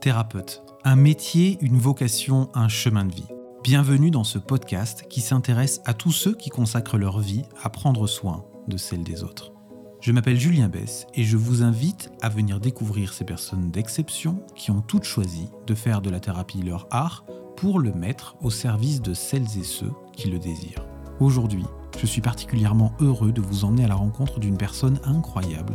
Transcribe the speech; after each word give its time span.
Thérapeute, 0.00 0.62
un 0.84 0.94
métier, 0.94 1.58
une 1.60 1.76
vocation, 1.76 2.50
un 2.54 2.68
chemin 2.68 3.04
de 3.04 3.12
vie. 3.12 3.26
Bienvenue 3.64 4.12
dans 4.12 4.22
ce 4.22 4.38
podcast 4.38 5.06
qui 5.10 5.20
s'intéresse 5.20 5.80
à 5.86 5.92
tous 5.92 6.12
ceux 6.12 6.36
qui 6.36 6.50
consacrent 6.50 6.98
leur 6.98 7.18
vie 7.18 7.42
à 7.64 7.68
prendre 7.68 8.06
soin 8.06 8.44
de 8.68 8.76
celle 8.76 9.02
des 9.02 9.24
autres. 9.24 9.52
Je 10.00 10.12
m'appelle 10.12 10.38
Julien 10.38 10.68
Bess 10.68 11.08
et 11.14 11.24
je 11.24 11.36
vous 11.36 11.64
invite 11.64 12.12
à 12.22 12.28
venir 12.28 12.60
découvrir 12.60 13.12
ces 13.12 13.24
personnes 13.24 13.72
d'exception 13.72 14.40
qui 14.54 14.70
ont 14.70 14.82
toutes 14.82 15.02
choisi 15.02 15.50
de 15.66 15.74
faire 15.74 16.00
de 16.00 16.10
la 16.10 16.20
thérapie 16.20 16.62
leur 16.62 16.86
art 16.92 17.24
pour 17.56 17.80
le 17.80 17.92
mettre 17.92 18.36
au 18.40 18.50
service 18.50 19.02
de 19.02 19.14
celles 19.14 19.58
et 19.58 19.64
ceux 19.64 19.90
qui 20.12 20.30
le 20.30 20.38
désirent. 20.38 20.86
Aujourd'hui, 21.18 21.64
je 21.98 22.06
suis 22.06 22.20
particulièrement 22.20 22.92
heureux 23.00 23.32
de 23.32 23.40
vous 23.40 23.64
emmener 23.64 23.84
à 23.84 23.88
la 23.88 23.96
rencontre 23.96 24.38
d'une 24.38 24.56
personne 24.56 25.00
incroyable, 25.02 25.74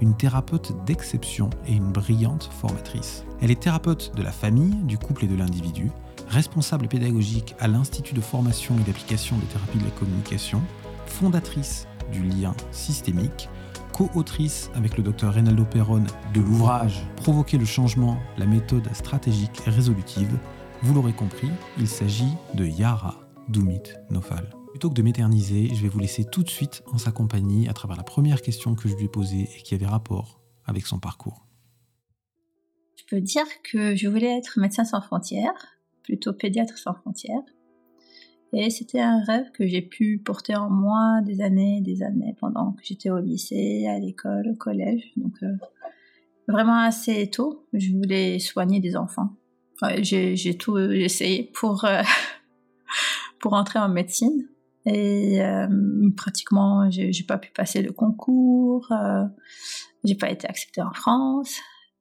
une 0.00 0.16
thérapeute 0.16 0.72
d'exception 0.84 1.50
et 1.66 1.72
une 1.72 1.92
brillante 1.92 2.50
formatrice. 2.60 3.24
Elle 3.40 3.50
est 3.50 3.60
thérapeute 3.60 4.12
de 4.16 4.22
la 4.22 4.32
famille, 4.32 4.74
du 4.84 4.98
couple 4.98 5.24
et 5.24 5.28
de 5.28 5.36
l'individu, 5.36 5.90
responsable 6.28 6.88
pédagogique 6.88 7.54
à 7.60 7.68
l'Institut 7.68 8.14
de 8.14 8.20
formation 8.20 8.74
et 8.78 8.82
d'application 8.82 9.36
des 9.36 9.46
thérapies 9.46 9.78
de 9.78 9.84
la 9.84 9.90
communication, 9.90 10.62
fondatrice 11.06 11.86
du 12.12 12.22
lien 12.22 12.54
systémique, 12.70 13.48
co-autrice 13.92 14.70
avec 14.74 14.96
le 14.96 15.02
docteur 15.02 15.34
Reynaldo 15.34 15.64
Perron 15.64 16.04
de 16.34 16.40
l'ouvrage 16.40 17.06
Provoquer 17.16 17.58
le 17.58 17.64
changement, 17.64 18.18
la 18.38 18.46
méthode 18.46 18.88
stratégique 18.94 19.62
résolutive. 19.66 20.36
Vous 20.82 20.94
l'aurez 20.94 21.12
compris, 21.12 21.50
il 21.78 21.88
s'agit 21.88 22.34
de 22.54 22.66
Yara 22.66 23.14
Doumit 23.48 23.82
Nofal. 24.10 24.63
Plutôt 24.74 24.90
que 24.90 24.94
de 24.94 25.02
m'éterniser, 25.02 25.72
je 25.72 25.82
vais 25.82 25.88
vous 25.88 26.00
laisser 26.00 26.24
tout 26.24 26.42
de 26.42 26.50
suite 26.50 26.82
en 26.92 26.98
sa 26.98 27.12
compagnie 27.12 27.68
à 27.68 27.72
travers 27.72 27.96
la 27.96 28.02
première 28.02 28.42
question 28.42 28.74
que 28.74 28.88
je 28.88 28.96
lui 28.96 29.04
ai 29.04 29.08
posée 29.08 29.48
et 29.56 29.62
qui 29.62 29.72
avait 29.72 29.86
rapport 29.86 30.40
avec 30.64 30.84
son 30.84 30.98
parcours. 30.98 31.46
Je 32.96 33.04
peux 33.08 33.20
dire 33.20 33.46
que 33.62 33.94
je 33.94 34.08
voulais 34.08 34.36
être 34.36 34.58
médecin 34.58 34.84
sans 34.84 35.00
frontières, 35.00 35.78
plutôt 36.02 36.32
pédiatre 36.32 36.76
sans 36.76 36.92
frontières. 36.92 37.44
Et 38.52 38.68
c'était 38.68 38.98
un 39.00 39.22
rêve 39.22 39.52
que 39.52 39.64
j'ai 39.64 39.80
pu 39.80 40.18
porter 40.18 40.56
en 40.56 40.70
moi 40.70 41.20
des 41.22 41.40
années, 41.40 41.80
des 41.80 42.02
années, 42.02 42.34
pendant 42.40 42.72
que 42.72 42.82
j'étais 42.82 43.10
au 43.10 43.20
lycée, 43.20 43.86
à 43.86 44.00
l'école, 44.00 44.48
au 44.48 44.56
collège. 44.56 45.12
Donc, 45.16 45.34
euh, 45.44 45.54
vraiment 46.48 46.80
assez 46.80 47.30
tôt, 47.30 47.64
je 47.74 47.92
voulais 47.92 48.40
soigner 48.40 48.80
des 48.80 48.96
enfants. 48.96 49.36
j'ai 50.00 50.58
tout 50.58 50.76
essayé 50.80 51.48
pour, 51.54 51.84
euh, 51.84 52.02
pour 53.38 53.52
entrer 53.52 53.78
en 53.78 53.88
médecine. 53.88 54.48
Et 54.86 55.40
euh, 55.40 55.66
pratiquement, 56.16 56.90
j'ai 56.90 57.24
pas 57.26 57.38
pu 57.38 57.50
passer 57.52 57.82
le 57.82 57.92
concours. 57.92 58.86
Euh, 58.92 59.24
j'ai 60.04 60.14
pas 60.14 60.30
été 60.30 60.46
acceptée 60.46 60.82
en 60.82 60.92
France. 60.92 61.56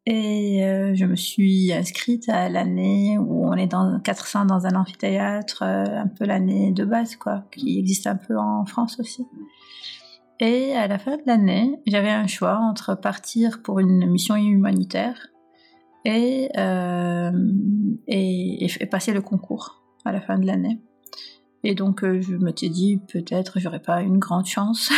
Et 0.05 0.65
euh, 0.65 0.93
je 0.95 1.05
me 1.05 1.15
suis 1.15 1.71
inscrite 1.71 2.27
à 2.27 2.49
l'année 2.49 3.17
où 3.17 3.47
on 3.47 3.53
est 3.53 3.67
dans 3.67 4.01
400 4.01 4.45
dans 4.45 4.67
un 4.67 4.75
amphithéâtre, 4.75 5.63
euh, 5.63 5.85
un 5.85 6.07
peu 6.07 6.25
l'année 6.25 6.73
de 6.73 6.83
base, 6.83 7.15
quoi, 7.15 7.45
qui 7.53 7.79
existe 7.79 8.05
un 8.07 8.17
peu 8.17 8.37
en 8.37 8.65
France 8.65 8.99
aussi. 8.99 9.25
Et 10.41 10.73
à 10.73 10.87
la 10.87 10.99
fin 10.99 11.15
de 11.15 11.23
l'année, 11.25 11.79
j'avais 11.87 12.09
un 12.09 12.27
choix 12.27 12.57
entre 12.57 12.95
partir 12.95 13.61
pour 13.61 13.79
une 13.79 14.05
mission 14.07 14.35
humanitaire 14.35 15.27
et, 16.03 16.49
et 18.07 18.85
passer 18.87 19.13
le 19.13 19.21
concours 19.21 19.85
à 20.03 20.11
la 20.11 20.19
fin 20.19 20.37
de 20.37 20.45
l'année. 20.45 20.81
Et 21.63 21.75
donc, 21.75 22.03
euh, 22.03 22.21
je 22.21 22.35
me 22.35 22.51
suis 22.55 22.69
dit, 22.69 22.99
peut-être, 23.11 23.59
j'aurais 23.59 23.81
pas 23.81 24.01
une 24.01 24.19
grande 24.19 24.45
chance 24.45 24.91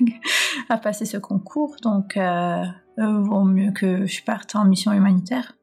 à 0.68 0.78
passer 0.78 1.04
ce 1.04 1.16
concours. 1.16 1.76
Donc, 1.82 2.16
euh, 2.16 2.64
euh, 2.98 3.20
vaut 3.20 3.44
mieux 3.44 3.72
que 3.72 4.06
je 4.06 4.22
parte 4.22 4.54
en 4.54 4.64
mission 4.64 4.92
humanitaire 4.92 5.56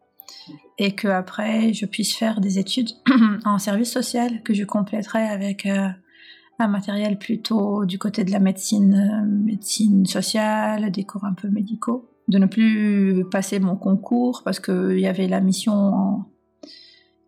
et 0.77 0.95
que 0.95 1.07
après 1.07 1.73
je 1.73 1.85
puisse 1.85 2.15
faire 2.15 2.41
des 2.41 2.59
études 2.59 2.89
en 3.45 3.59
service 3.59 3.91
social 3.91 4.41
que 4.43 4.53
je 4.53 4.63
compléterai 4.63 5.21
avec 5.21 5.65
euh, 5.65 5.87
un 6.59 6.67
matériel 6.67 7.17
plutôt 7.17 7.85
du 7.85 7.97
côté 7.97 8.23
de 8.23 8.31
la 8.31 8.39
médecine, 8.39 9.25
médecine 9.45 10.05
sociale, 10.05 10.91
des 10.91 11.05
cours 11.05 11.23
un 11.23 11.33
peu 11.33 11.49
médicaux. 11.49 12.07
De 12.27 12.37
ne 12.37 12.45
plus 12.45 13.25
passer 13.29 13.59
mon 13.59 13.75
concours 13.75 14.43
parce 14.43 14.59
qu'il 14.59 14.99
y 14.99 15.07
avait 15.07 15.27
la 15.27 15.41
mission 15.41 16.23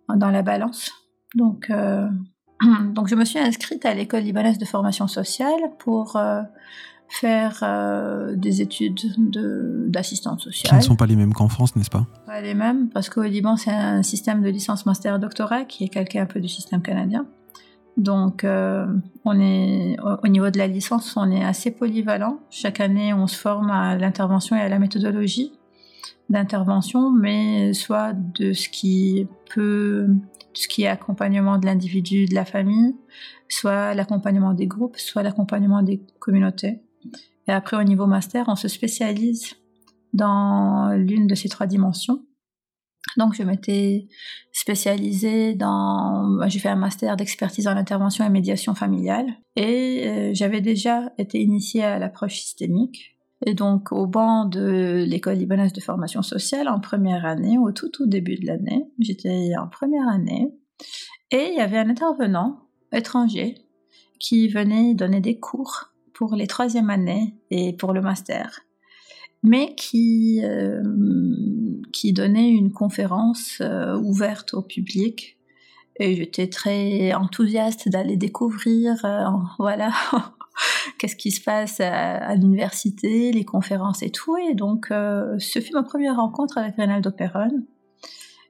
dans 0.07 0.29
la 0.29 0.43
balance. 0.43 0.91
Donc, 1.35 1.71
Donc 2.93 3.07
je 3.07 3.15
me 3.15 3.25
suis 3.25 3.39
inscrite 3.39 3.85
à 3.85 3.93
l'école 3.93 4.23
libanaise 4.23 4.57
de 4.57 4.65
formation 4.65 5.07
sociale 5.07 5.71
pour 5.79 6.15
euh, 6.15 6.41
faire 7.09 7.59
euh, 7.63 8.35
des 8.35 8.61
études 8.61 8.99
d'assistante 9.89 10.41
sociale. 10.41 10.69
Qui 10.69 10.75
ne 10.75 10.81
sont 10.81 10.95
pas 10.95 11.05
les 11.05 11.15
mêmes 11.15 11.33
qu'en 11.33 11.49
France, 11.49 11.75
n'est-ce 11.75 11.89
pas? 11.89 12.07
Pas 12.25 12.41
les 12.41 12.53
mêmes, 12.53 12.89
parce 12.89 13.09
qu'au 13.09 13.23
Liban, 13.23 13.57
c'est 13.57 13.71
un 13.71 14.03
système 14.03 14.41
de 14.41 14.49
licence, 14.49 14.85
master, 14.85 15.19
doctorat 15.19 15.65
qui 15.65 15.83
est 15.83 15.89
calqué 15.89 16.19
un 16.19 16.25
peu 16.25 16.39
du 16.39 16.47
système 16.47 16.81
canadien. 16.81 17.25
Donc, 17.97 18.43
euh, 18.43 18.87
on 19.23 19.39
est 19.39 19.97
au 20.23 20.27
niveau 20.27 20.49
de 20.49 20.57
la 20.57 20.65
licence, 20.65 21.15
on 21.15 21.29
est 21.31 21.43
assez 21.43 21.69
polyvalent. 21.69 22.39
Chaque 22.49 22.79
année, 22.79 23.13
on 23.13 23.27
se 23.27 23.37
forme 23.37 23.69
à 23.69 23.95
l'intervention 23.95 24.55
et 24.55 24.61
à 24.61 24.69
la 24.69 24.79
méthodologie 24.79 25.51
d'intervention, 26.29 27.11
mais 27.11 27.73
soit 27.73 28.13
de 28.13 28.53
ce 28.53 28.69
qui 28.69 29.27
peut 29.53 30.07
ce 30.53 30.67
qui 30.67 30.83
est 30.83 30.87
accompagnement 30.87 31.57
de 31.57 31.65
l'individu, 31.65 32.25
de 32.25 32.35
la 32.35 32.45
famille, 32.45 32.95
soit 33.49 33.93
l'accompagnement 33.93 34.53
des 34.53 34.67
groupes, 34.67 34.97
soit 34.97 35.23
l'accompagnement 35.23 35.83
des 35.83 36.01
communautés. 36.19 36.81
Et 37.47 37.51
après, 37.51 37.77
au 37.77 37.83
niveau 37.83 38.07
master, 38.07 38.45
on 38.47 38.55
se 38.55 38.67
spécialise 38.67 39.55
dans 40.13 40.93
l'une 40.95 41.27
de 41.27 41.35
ces 41.35 41.49
trois 41.49 41.67
dimensions. 41.67 42.23
Donc, 43.17 43.35
je 43.35 43.43
m'étais 43.43 44.07
spécialisée 44.51 45.53
dans. 45.55 46.47
J'ai 46.47 46.59
fait 46.59 46.69
un 46.69 46.75
master 46.75 47.17
d'expertise 47.17 47.67
en 47.67 47.75
intervention 47.75 48.25
et 48.25 48.29
médiation 48.29 48.75
familiale. 48.75 49.27
Et 49.55 50.03
euh, 50.07 50.31
j'avais 50.33 50.61
déjà 50.61 51.11
été 51.17 51.41
initiée 51.41 51.83
à 51.83 51.99
l'approche 51.99 52.39
systémique. 52.39 53.12
Et 53.45 53.53
donc, 53.53 53.91
au 53.91 54.07
banc 54.07 54.45
de 54.45 55.03
l'école 55.05 55.35
libanaise 55.35 55.73
de 55.73 55.81
formation 55.81 56.21
sociale, 56.21 56.69
en 56.69 56.79
première 56.79 57.25
année, 57.25 57.57
au 57.57 57.71
tout, 57.71 57.89
tout 57.89 58.05
début 58.05 58.35
de 58.35 58.45
l'année, 58.45 58.85
j'étais 58.99 59.51
en 59.59 59.67
première 59.67 60.07
année, 60.07 60.53
et 61.31 61.49
il 61.49 61.55
y 61.55 61.61
avait 61.61 61.77
un 61.77 61.89
intervenant 61.89 62.59
étranger 62.91 63.55
qui 64.19 64.47
venait 64.47 64.93
donner 64.93 65.19
des 65.19 65.39
cours 65.39 65.93
pour 66.13 66.35
les 66.35 66.47
troisième 66.47 66.89
années 66.89 67.35
et 67.49 67.73
pour 67.73 67.91
le 67.91 68.01
master, 68.01 68.61
mais 69.41 69.75
qui, 69.75 70.41
euh, 70.43 70.81
qui 71.91 72.13
donnait 72.13 72.51
une 72.51 72.71
conférence 72.71 73.57
euh, 73.61 73.97
ouverte 73.97 74.53
au 74.53 74.61
public. 74.61 75.37
Et 75.99 76.15
j'étais 76.15 76.47
très 76.47 77.13
enthousiaste 77.13 77.89
d'aller 77.89 78.15
découvrir, 78.15 79.03
euh, 79.03 79.25
voilà, 79.59 79.91
qu'est-ce 80.97 81.15
qui 81.15 81.31
se 81.31 81.41
passe 81.41 81.79
à, 81.79 82.35
l'université, 82.35 83.31
les 83.31 83.45
conférences 83.45 84.03
et 84.03 84.09
tout. 84.09 84.37
Et 84.37 84.53
donc, 84.53 84.91
euh, 84.91 85.37
ce 85.39 85.59
fut 85.59 85.73
ma 85.73 85.83
première 85.83 86.17
rencontre 86.17 86.57
avec 86.57 86.75
Reynaldo 86.75 87.11
Perron. 87.11 87.65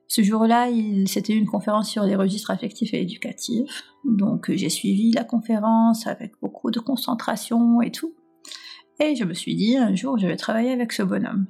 Ce 0.08 0.22
jour-là, 0.22 0.68
c'était 1.08 1.34
une 1.34 1.48
conférence 1.48 1.90
sur 1.90 2.04
les 2.04 2.16
registres 2.16 2.52
affectifs 2.52 2.94
et 2.94 3.02
éducatifs. 3.02 3.84
Donc, 4.06 4.52
j'ai 4.54 4.70
suivi 4.70 5.12
la 5.12 5.24
conférence 5.24 6.06
avec 6.06 6.34
beaucoup 6.40 6.70
de 6.70 6.80
concentration 6.80 7.82
et 7.82 7.92
tout. 7.92 8.14
Et 9.00 9.16
je 9.16 9.24
me 9.24 9.34
suis 9.34 9.56
dit, 9.56 9.76
un 9.76 9.96
jour, 9.96 10.20
je 10.20 10.28
vais 10.28 10.36
travailler 10.36 10.72
avec 10.72 10.92
ce 10.92 11.02
bonhomme. 11.02 11.48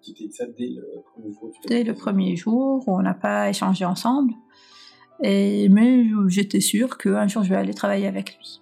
C'était 0.00 0.30
ça 0.30 0.44
dès 0.56 0.68
le 0.68 1.02
premier 1.12 1.32
jour 1.32 1.52
Dès 1.66 1.82
le 1.82 1.94
premier 1.94 2.36
jour, 2.36 2.84
on 2.86 3.02
n'a 3.02 3.14
pas 3.14 3.48
échangé 3.48 3.84
ensemble. 3.84 4.34
Et, 5.22 5.68
mais 5.70 6.04
j'étais 6.28 6.60
sûre 6.60 6.98
qu'un 6.98 7.26
jour, 7.26 7.42
je 7.42 7.48
vais 7.48 7.56
aller 7.56 7.74
travailler 7.74 8.06
avec 8.06 8.36
lui. 8.36 8.60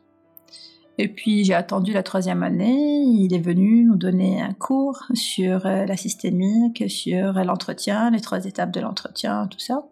Et 0.98 1.08
puis 1.08 1.44
j'ai 1.44 1.54
attendu 1.54 1.92
la 1.92 2.02
troisième 2.02 2.42
année, 2.42 3.02
il 3.02 3.32
est 3.34 3.40
venu 3.40 3.84
nous 3.84 3.96
donner 3.96 4.42
un 4.42 4.52
cours 4.52 5.04
sur 5.14 5.66
euh, 5.66 5.86
la 5.86 5.96
systémique, 5.96 6.84
sur 6.88 7.32
l'entretien, 7.32 8.10
les 8.10 8.20
trois 8.20 8.44
étapes 8.44 8.72
de 8.72 8.80
l'entretien, 8.80 9.46
tout 9.48 9.58
ça. 9.58 9.86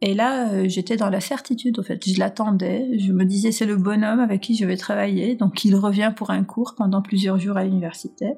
Et 0.00 0.14
là, 0.14 0.52
euh, 0.52 0.68
j'étais 0.68 0.96
dans 0.96 1.10
la 1.10 1.20
certitude, 1.20 1.78
en 1.78 1.82
fait, 1.82 2.08
je 2.08 2.18
l'attendais, 2.18 2.98
je 2.98 3.12
me 3.12 3.24
disais 3.24 3.52
c'est 3.52 3.66
le 3.66 3.76
bonhomme 3.76 4.20
avec 4.20 4.40
qui 4.40 4.54
je 4.54 4.64
vais 4.64 4.76
travailler, 4.76 5.34
donc 5.34 5.64
il 5.64 5.74
revient 5.74 6.12
pour 6.14 6.30
un 6.30 6.44
cours 6.44 6.74
pendant 6.76 7.02
plusieurs 7.02 7.38
jours 7.38 7.56
à 7.56 7.64
l'université. 7.64 8.34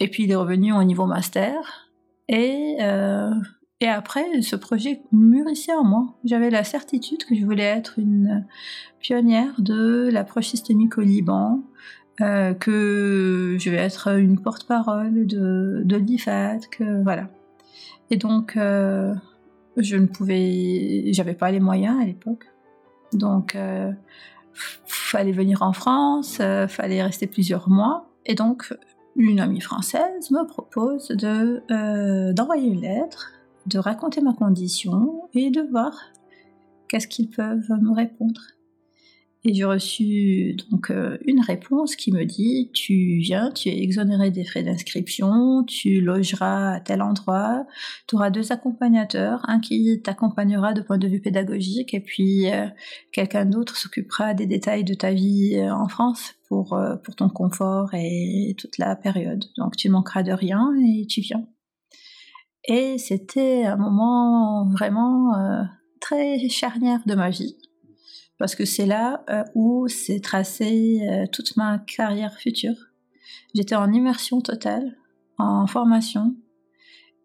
Et 0.00 0.08
puis 0.08 0.24
il 0.24 0.32
est 0.32 0.36
revenu 0.36 0.72
au 0.72 0.82
niveau 0.82 1.06
master, 1.06 1.90
et 2.28 2.76
euh, 2.80 3.30
et 3.82 3.88
après, 3.88 4.42
ce 4.42 4.54
projet 4.54 5.02
mûrissait 5.10 5.74
en 5.74 5.82
moi. 5.82 6.14
J'avais 6.24 6.50
la 6.50 6.62
certitude 6.62 7.24
que 7.24 7.34
je 7.34 7.44
voulais 7.44 7.64
être 7.64 7.98
une 7.98 8.46
pionnière 9.00 9.60
de 9.60 10.08
l'approche 10.08 10.46
systémique 10.46 10.98
au 10.98 11.00
Liban, 11.00 11.64
euh, 12.20 12.54
que 12.54 13.56
je 13.58 13.70
vais 13.70 13.78
être 13.78 14.16
une 14.16 14.40
porte-parole 14.40 15.26
de, 15.26 15.82
de 15.84 15.96
l'IFAT, 15.96 16.60
que 16.70 17.02
voilà. 17.02 17.28
Et 18.10 18.16
donc, 18.18 18.56
euh, 18.56 19.16
je 19.76 19.96
ne 19.96 20.06
pouvais, 20.06 21.12
j'avais 21.12 21.34
pas 21.34 21.50
les 21.50 21.58
moyens 21.58 22.00
à 22.00 22.04
l'époque. 22.04 22.46
Donc, 23.12 23.56
euh, 23.56 23.90
fallait 24.52 25.32
venir 25.32 25.62
en 25.62 25.72
France, 25.72 26.38
euh, 26.40 26.68
fallait 26.68 27.02
rester 27.02 27.26
plusieurs 27.26 27.68
mois. 27.68 28.06
Et 28.26 28.36
donc, 28.36 28.72
une 29.16 29.40
amie 29.40 29.60
française 29.60 30.30
me 30.30 30.46
propose 30.46 31.08
de 31.08 32.32
d'envoyer 32.32 32.68
une 32.68 32.82
lettre 32.82 33.32
de 33.66 33.78
raconter 33.78 34.20
ma 34.20 34.32
condition 34.32 35.28
et 35.34 35.50
de 35.50 35.62
voir 35.62 35.92
qu'est-ce 36.88 37.08
qu'ils 37.08 37.30
peuvent 37.30 37.70
me 37.80 37.92
répondre. 37.92 38.40
Et 39.44 39.54
j'ai 39.54 39.64
reçu 39.64 40.54
donc 40.70 40.90
euh, 40.90 41.18
une 41.26 41.40
réponse 41.40 41.96
qui 41.96 42.12
me 42.12 42.24
dit 42.24 42.70
tu 42.72 43.18
viens, 43.18 43.50
tu 43.50 43.70
es 43.70 43.82
exonéré 43.82 44.30
des 44.30 44.44
frais 44.44 44.62
d'inscription, 44.62 45.64
tu 45.64 46.00
logeras 46.00 46.74
à 46.74 46.80
tel 46.80 47.02
endroit, 47.02 47.66
tu 48.06 48.14
auras 48.14 48.30
deux 48.30 48.52
accompagnateurs, 48.52 49.40
un 49.48 49.58
qui 49.58 50.00
t'accompagnera 50.00 50.74
de 50.74 50.82
point 50.82 50.98
de 50.98 51.08
vue 51.08 51.20
pédagogique 51.20 51.92
et 51.92 52.00
puis 52.00 52.52
euh, 52.52 52.68
quelqu'un 53.10 53.44
d'autre 53.44 53.76
s'occupera 53.76 54.32
des 54.32 54.46
détails 54.46 54.84
de 54.84 54.94
ta 54.94 55.12
vie 55.12 55.56
euh, 55.56 55.74
en 55.74 55.88
France 55.88 56.34
pour 56.48 56.78
pour 57.02 57.16
ton 57.16 57.28
confort 57.28 57.88
et 57.94 58.54
toute 58.58 58.78
la 58.78 58.94
période. 58.94 59.44
Donc 59.56 59.76
tu 59.76 59.88
manqueras 59.88 60.22
de 60.22 60.32
rien 60.32 60.72
et 60.86 61.06
tu 61.06 61.20
viens. 61.20 61.44
Et 62.64 62.98
c'était 62.98 63.64
un 63.64 63.76
moment 63.76 64.68
vraiment 64.70 65.32
très 66.00 66.48
charnière 66.48 67.00
de 67.06 67.14
ma 67.14 67.30
vie 67.30 67.56
parce 68.42 68.56
que 68.56 68.64
c'est 68.64 68.86
là 68.86 69.22
euh, 69.30 69.44
où 69.54 69.86
s'est 69.86 70.18
tracée 70.18 71.00
euh, 71.08 71.26
toute 71.32 71.56
ma 71.56 71.78
carrière 71.78 72.34
future. 72.34 72.74
J'étais 73.54 73.76
en 73.76 73.92
immersion 73.92 74.40
totale, 74.40 74.96
en 75.38 75.68
formation 75.68 76.34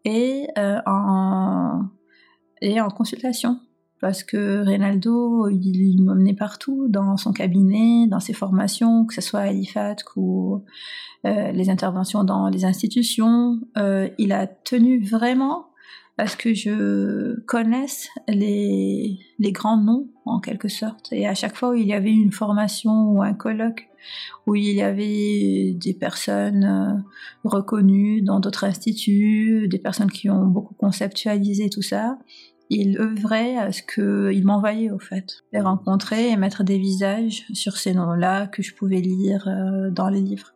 et, 0.04 0.46
euh, 0.56 0.78
en, 0.86 1.88
et 2.60 2.80
en 2.80 2.88
consultation. 2.88 3.58
Parce 4.00 4.22
que 4.22 4.64
Reynaldo, 4.64 5.48
il, 5.48 6.02
m'emmenait 6.02 6.34
partout, 6.34 6.86
dans 6.88 7.16
son 7.16 7.32
cabinet, 7.32 8.06
dans 8.06 8.20
ses 8.20 8.32
formations, 8.32 9.04
que 9.06 9.14
ce 9.14 9.20
soit 9.20 9.40
à 9.40 9.52
l'IFAT 9.52 9.96
ou 10.16 10.62
les 11.24 11.68
interventions 11.68 12.22
dans 12.22 12.48
les 12.48 12.64
institutions. 12.64 13.58
il 14.18 14.32
a 14.32 14.46
tenu 14.46 15.04
vraiment 15.04 15.66
parce 16.18 16.34
que 16.34 16.52
je 16.52 17.38
connaisse 17.46 18.08
les, 18.26 19.20
les 19.38 19.52
grands 19.52 19.76
noms 19.76 20.08
en 20.24 20.40
quelque 20.40 20.68
sorte. 20.68 21.12
Et 21.12 21.28
à 21.28 21.34
chaque 21.34 21.56
fois 21.56 21.70
où 21.70 21.74
il 21.74 21.86
y 21.86 21.92
avait 21.92 22.10
une 22.10 22.32
formation 22.32 23.12
ou 23.12 23.22
un 23.22 23.34
colloque 23.34 23.88
où 24.46 24.56
il 24.56 24.74
y 24.74 24.82
avait 24.82 25.74
des 25.74 25.94
personnes 25.94 26.64
euh, 26.64 27.00
reconnues 27.44 28.22
dans 28.22 28.40
d'autres 28.40 28.64
instituts, 28.64 29.68
des 29.68 29.78
personnes 29.78 30.10
qui 30.10 30.28
ont 30.28 30.46
beaucoup 30.46 30.74
conceptualisé 30.74 31.70
tout 31.70 31.82
ça, 31.82 32.18
il 32.70 33.00
œuvrait 33.00 33.56
à 33.56 33.72
ce 33.72 33.82
qu'il 33.82 34.44
m'envoyait 34.44 34.90
au 34.90 34.98
fait, 34.98 35.44
les 35.52 35.60
rencontrer 35.60 36.30
et 36.30 36.36
mettre 36.36 36.64
des 36.64 36.78
visages 36.78 37.46
sur 37.52 37.76
ces 37.76 37.94
noms-là 37.94 38.46
que 38.46 38.62
je 38.62 38.74
pouvais 38.74 39.00
lire 39.00 39.48
euh, 39.48 39.90
dans 39.90 40.08
les 40.08 40.20
livres. 40.20 40.54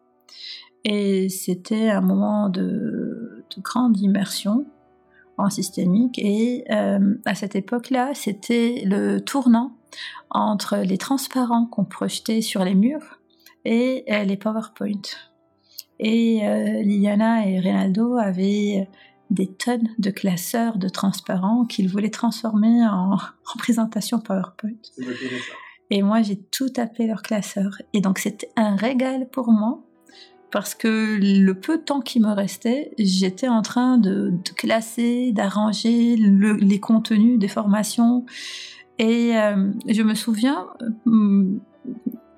Et 0.85 1.29
c'était 1.29 1.91
un 1.91 2.01
moment 2.01 2.49
de, 2.49 3.45
de 3.57 3.63
grande 3.63 3.99
immersion 3.99 4.67
en 5.39 5.49
systémique. 5.49 6.19
Et 6.19 6.65
euh, 6.71 7.15
à 7.25 7.35
cette 7.35 7.57
époque-là, 7.57 8.11
c'était 8.15 8.83
le 8.85 9.21
tournant 9.21 9.73
entre 10.31 10.79
les 10.79 10.99
transparents 10.99 11.67
qu'on 11.67 11.85
projetait 11.85 12.41
sur 12.41 12.65
les 12.65 12.75
murs 12.75 13.21
et 13.65 14.05
euh, 14.11 14.25
les 14.25 14.37
PowerPoint. 14.37 15.03
Et 16.05 16.41
Liliana 16.83 17.47
et 17.47 17.61
Reynaldo 17.61 18.17
avaient 18.17 18.89
des 19.33 19.49
tonnes 19.49 19.89
de 19.99 20.11
classeurs 20.11 20.79
de 20.79 20.89
transparents 20.89 21.65
qu'ils 21.65 21.89
voulaient 21.89 22.11
transformer 22.11 22.87
en, 22.87 23.15
en 23.55 23.59
présentation 23.59 24.21
PowerPoint. 24.21 24.71
Et 25.91 26.03
moi, 26.03 26.23
j'ai 26.23 26.37
tout 26.37 26.71
tapé 26.71 27.07
leur 27.07 27.23
classeur. 27.23 27.83
Et 27.93 28.01
donc, 28.01 28.19
c'était 28.19 28.51
un 28.57 28.77
régal 28.77 29.29
pour 29.31 29.51
moi 29.51 29.83
parce 30.53 30.75
que 30.75 31.19
le 31.21 31.55
peu 31.55 31.79
de 31.79 31.83
temps 31.83 32.01
qui 32.01 32.21
me 32.21 32.31
restait, 32.31 32.93
j'étais 32.99 33.49
en 33.49 33.63
train 33.63 33.99
de, 33.99 34.35
classer, 34.57 35.33
d'arranger 35.33 36.17
les 36.17 36.81
contenus 36.81 37.39
des 37.39 37.49
formations. 37.49 38.27
Et 38.99 39.37
euh, 39.37 39.73
je 39.89 40.03
me 40.03 40.15
souviens, 40.15 40.69
hmm, 41.07 41.57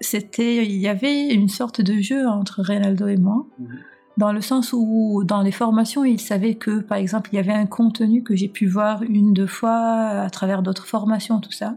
c'était, 0.01 0.65
il 0.65 0.77
y 0.77 0.89
avait 0.89 1.29
une 1.29 1.49
sorte 1.49 1.81
de 1.81 2.01
jeu 2.01 2.27
entre 2.27 2.63
Reynaldo 2.63 3.09
et 3.09 3.17
moi. 3.17 3.47
Mhm. 3.59 3.69
Dans 4.17 4.33
le 4.33 4.41
sens 4.41 4.73
où, 4.73 5.23
dans 5.25 5.43
les 5.43 5.51
formations, 5.51 6.05
il 6.05 6.21
savait 6.21 6.55
que, 6.55 6.81
par 6.81 6.99
exemple, 6.99 7.31
il 7.33 7.37
y 7.37 7.41
avait 7.41 7.53
un 7.53 7.67
contenu 7.67 8.23
que 8.23 8.37
j'ai 8.37 8.49
pu 8.49 8.67
voir 8.67 9.03
une, 9.03 9.33
deux 9.33 9.47
fois 9.47 9.73
à 9.73 10.31
travers 10.31 10.63
d'autres 10.63 10.87
formations, 10.87 11.41
tout 11.41 11.53
ça. 11.53 11.77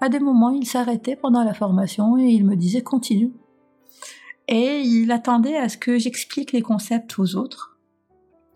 À 0.00 0.08
des 0.08 0.20
moments, 0.20 0.50
il 0.50 0.66
s'arrêtait 0.66 1.16
pendant 1.16 1.44
la 1.44 1.54
formation 1.54 2.18
et 2.18 2.28
il 2.28 2.44
me 2.44 2.56
disait 2.56 2.82
continue 2.82 3.32
et 4.48 4.80
il 4.80 5.10
attendait 5.10 5.56
à 5.56 5.68
ce 5.68 5.78
que 5.78 5.98
j'explique 5.98 6.52
les 6.52 6.62
concepts 6.62 7.18
aux 7.18 7.36
autres. 7.36 7.78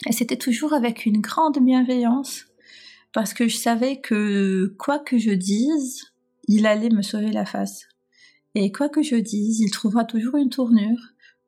Et 0.06 0.12
c'était 0.12 0.36
toujours 0.36 0.74
avec 0.74 1.06
une 1.06 1.20
grande 1.20 1.58
bienveillance, 1.58 2.46
parce 3.12 3.32
que 3.32 3.48
je 3.48 3.56
savais 3.56 4.00
que 4.00 4.74
quoi 4.78 4.98
que 4.98 5.18
je 5.18 5.30
dise, 5.30 6.12
il 6.48 6.66
allait 6.66 6.90
me 6.90 7.02
sauver 7.02 7.32
la 7.32 7.46
face. 7.46 7.88
Et 8.54 8.72
quoi 8.72 8.88
que 8.88 9.02
je 9.02 9.16
dise, 9.16 9.60
il 9.60 9.70
trouvera 9.70 10.04
toujours 10.04 10.36
une 10.36 10.50
tournure 10.50 10.98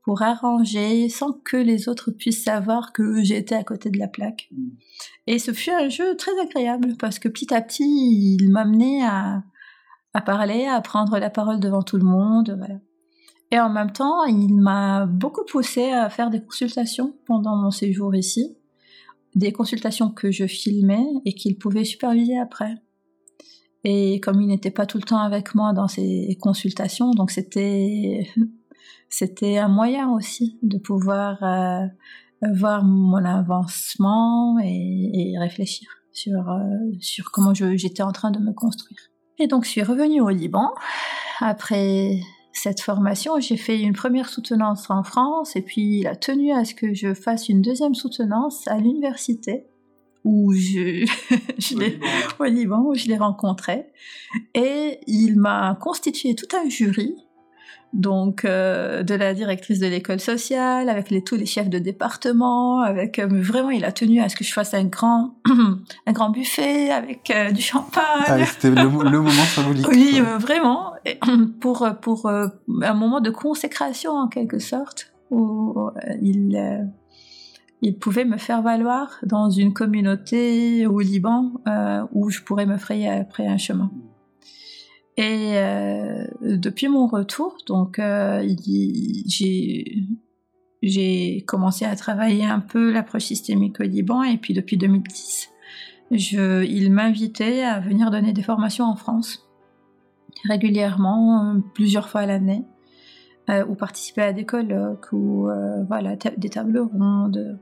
pour 0.09 0.23
arranger 0.23 1.11
sans 1.11 1.35
que 1.35 1.59
les 1.59 1.87
autres 1.87 2.11
puissent 2.11 2.43
savoir 2.43 2.95
que 2.95 3.23
j'étais 3.23 3.57
à 3.57 3.63
côté 3.63 3.91
de 3.91 3.99
la 3.99 4.09
plaque. 4.09 4.49
Et 5.27 5.39
ce 5.39 5.53
fut 5.53 5.71
un 5.71 5.91
jeu 5.91 6.17
très 6.17 6.31
agréable 6.41 6.97
parce 6.99 7.19
que 7.19 7.29
petit 7.29 7.53
à 7.53 7.61
petit, 7.61 7.85
il 8.41 8.51
m'amenait 8.51 9.03
à, 9.05 9.43
à 10.15 10.23
parler, 10.23 10.65
à 10.65 10.81
prendre 10.81 11.19
la 11.19 11.29
parole 11.29 11.61
devant 11.61 11.83
tout 11.83 11.99
le 11.99 12.07
monde. 12.07 12.55
Voilà. 12.57 12.81
Et 13.51 13.61
en 13.61 13.69
même 13.69 13.93
temps, 13.93 14.25
il 14.25 14.55
m'a 14.55 15.05
beaucoup 15.05 15.45
poussé 15.45 15.91
à 15.91 16.09
faire 16.09 16.31
des 16.31 16.41
consultations 16.43 17.15
pendant 17.27 17.57
mon 17.57 17.71
séjour 17.71 18.15
ici, 18.15 18.57
des 19.35 19.53
consultations 19.53 20.09
que 20.09 20.31
je 20.31 20.47
filmais 20.47 21.05
et 21.27 21.35
qu'il 21.35 21.59
pouvait 21.59 21.85
superviser 21.85 22.39
après. 22.39 22.77
Et 23.85 24.21
comme 24.21 24.41
il 24.41 24.47
n'était 24.47 24.71
pas 24.71 24.87
tout 24.87 24.97
le 24.97 25.05
temps 25.05 25.21
avec 25.21 25.55
moi 25.55 25.75
dans 25.75 25.87
ces 25.87 26.39
consultations, 26.41 27.11
donc 27.11 27.31
c'était 27.31 28.27
c'était 29.09 29.59
un 29.59 29.69
moyen 29.69 30.11
aussi 30.13 30.59
de 30.63 30.79
pouvoir 30.79 31.43
euh, 31.43 31.87
voir 32.55 32.85
mon 32.85 33.25
avancement 33.25 34.59
et, 34.63 35.35
réfléchir 35.39 35.89
sur 36.13 36.49
euh, 36.51 36.61
sur 37.01 37.31
comment 37.31 37.55
j'étais 37.55 38.03
en 38.03 38.13
train 38.13 38.31
de 38.31 38.39
me 38.39 38.53
construire. 38.53 38.99
Et 39.39 39.47
donc 39.47 39.65
je 39.65 39.71
suis 39.71 39.83
revenue 39.83 40.21
au 40.21 40.31
Liban 40.31 40.71
après 41.41 42.21
cette 42.53 42.81
formation, 42.81 43.39
j'ai 43.39 43.57
fait 43.57 43.81
une 43.81 43.93
première 43.93 44.29
soutenance 44.29 44.91
en 44.91 45.05
France 45.05 45.55
et 45.55 45.63
puis 45.63 46.01
il 46.01 46.07
a 46.09 46.17
tenu 46.17 46.53
à 46.53 46.65
ce 46.65 46.75
que 46.75 46.93
je 46.93 47.15
fasse 47.15 47.49
une 47.49 47.63
deuxième 47.63 47.95
soutenance 47.95 48.67
à 48.67 48.79
l'université 48.79 49.67
où 50.25 50.53
je, 50.53 51.07
je 51.59 51.79
l'ai, 51.79 52.01
au 52.39 52.45
Liban, 52.45 52.83
où 52.83 52.95
je 52.95 53.07
l'ai 53.07 53.17
rencontré. 53.17 53.87
Et 54.55 54.99
il 55.07 55.37
m'a 55.37 55.79
constitué 55.81 56.35
tout 56.35 56.49
un 56.57 56.69
jury 56.69 57.15
donc 57.93 58.45
euh, 58.45 59.03
de 59.03 59.15
la 59.15 59.35
directrice 59.35 59.79
de 59.79 59.87
l'école 59.87 60.21
sociale, 60.21 60.89
avec 60.89 61.11
les, 61.11 61.23
tous 61.23 61.37
les 61.37 61.47
chefs 61.47 61.71
de 61.71 61.79
département, 61.79 62.81
avec 62.81 63.19
euh, 63.19 63.27
vraiment 63.31 63.71
il 63.71 63.85
a 63.85 63.93
tenu 63.93 64.21
à 64.21 64.29
ce 64.29 64.37
que 64.37 64.45
je 64.45 64.53
fasse 64.53 64.75
un 64.75 64.85
grand 64.85 65.37
un 66.07 66.13
grand 66.13 66.31
buffet 66.31 66.91
avec 66.91 67.31
euh, 67.31 67.51
du 67.51 67.63
champagne. 67.63 68.03
Ah, 68.27 68.45
c'était 68.45 68.71
le, 68.71 68.89
moment 68.89 69.31
symbolique. 69.31 69.89
Oui, 69.89 70.21
vraiment 70.39 70.93
pour 71.61 71.89
pour 72.03 72.29
un 72.29 72.95
moment 72.95 73.21
de 73.21 73.31
consécration 73.31 74.13
en 74.13 74.29
quelque 74.29 74.59
sorte 74.59 75.13
où 75.31 75.91
il 76.21 76.89
il 77.81 77.97
pouvait 77.97 78.25
me 78.25 78.39
faire 78.39 78.61
valoir 78.61 79.19
dans 79.23 79.51
une 79.51 79.73
communauté 79.73 80.87
au 80.87 81.01
Liban 81.01 81.53
où 82.13 82.31
je 82.31 82.43
pourrais 82.43 82.67
me 82.67 82.77
frayer 82.77 83.09
après 83.09 83.47
un 83.47 83.59
chemin. 83.59 83.91
Et 85.19 85.59
euh, 85.59 86.27
depuis 86.43 86.87
mon 86.87 87.09
retour, 87.09 87.57
donc 87.67 87.99
euh, 87.99 88.49
j'ai 90.81 91.45
commencé 91.45 91.85
à 91.85 91.97
travailler 91.97 92.45
un 92.45 92.61
peu 92.61 92.93
l'approche 92.93 93.25
systémique 93.25 93.81
au 93.81 93.83
Liban 93.83 94.23
et 94.23 94.37
puis 94.37 94.55
depuis 94.55 94.77
2010, 94.77 95.51
je, 96.13 96.63
il 96.65 96.93
m'invitait 96.93 97.65
à 97.65 97.81
venir 97.81 98.13
donner 98.13 98.33
des 98.33 98.45
formations 98.45 98.85
en 98.85 98.95
France 98.95 99.45
régulièrement, 100.49 101.61
plusieurs 101.75 102.09
fois 102.09 102.21
à 102.21 102.27
l'année, 102.27 102.65
euh, 103.51 103.67
ou 103.67 103.75
participer 103.75 104.23
à 104.23 104.33
des 104.33 104.45
colloques 104.45 105.13
ou 105.13 105.49
voilà 105.89 106.15
des 106.15 106.49
tables 106.49 106.79
rondes. 106.79 107.59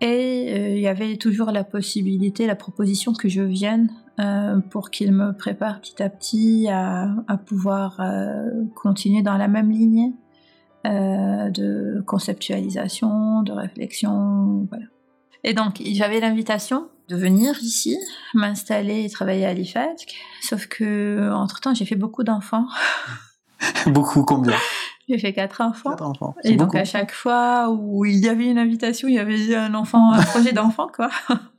Et 0.00 0.72
il 0.72 0.80
y 0.80 0.88
avait 0.88 1.18
toujours 1.18 1.50
la 1.50 1.64
possibilité, 1.64 2.46
la 2.46 2.56
proposition 2.56 3.12
que 3.12 3.28
je 3.28 3.42
vienne 3.42 3.90
euh, 4.20 4.60
pour 4.70 4.90
qu'il 4.90 5.10
me 5.12 5.32
prépare 5.32 5.80
petit 5.80 6.02
à 6.02 6.10
petit 6.10 6.68
à, 6.68 7.08
pouvoir 7.46 7.98
euh, 8.00 8.50
continuer 8.74 9.22
dans 9.22 9.38
la 9.38 9.48
même 9.48 9.70
lignée 9.70 10.12
euh, 10.86 11.48
de 11.48 12.02
conceptualisation, 12.06 13.42
de 13.42 13.52
réflexion. 13.52 14.66
Voilà. 14.68 14.84
Et 15.44 15.54
donc, 15.54 15.80
j'avais 15.92 16.20
l'invitation 16.20 16.88
de 17.08 17.16
venir 17.16 17.58
ici, 17.62 17.98
m'installer 18.34 19.04
et 19.04 19.10
travailler 19.10 19.46
à 19.46 19.54
l'IFATC, 19.54 20.14
sauf 20.42 20.66
que 20.66 21.32
entre-temps, 21.32 21.72
j'ai 21.72 21.86
fait 21.86 21.96
beaucoup 21.96 22.22
d'enfants. 22.22 22.66
beaucoup, 23.86 24.24
combien? 24.24 24.56
J'ai 25.08 25.18
fait 25.18 25.32
quatre 25.32 25.60
enfants. 25.62 25.90
Quatre 25.90 26.06
enfants. 26.06 26.34
Et 26.44 26.56
donc, 26.56 26.74
à 26.74 26.84
chaque 26.84 27.12
fois 27.12 27.70
où 27.70 28.04
il 28.04 28.18
y 28.18 28.28
avait 28.28 28.46
une 28.46 28.58
invitation, 28.58 29.08
il 29.08 29.14
y 29.14 29.18
avait 29.18 29.54
un 29.54 29.74
enfant, 29.74 30.12
un 30.12 30.22
projet 30.22 30.52
d'enfant, 30.52 30.88
quoi. 30.94 31.10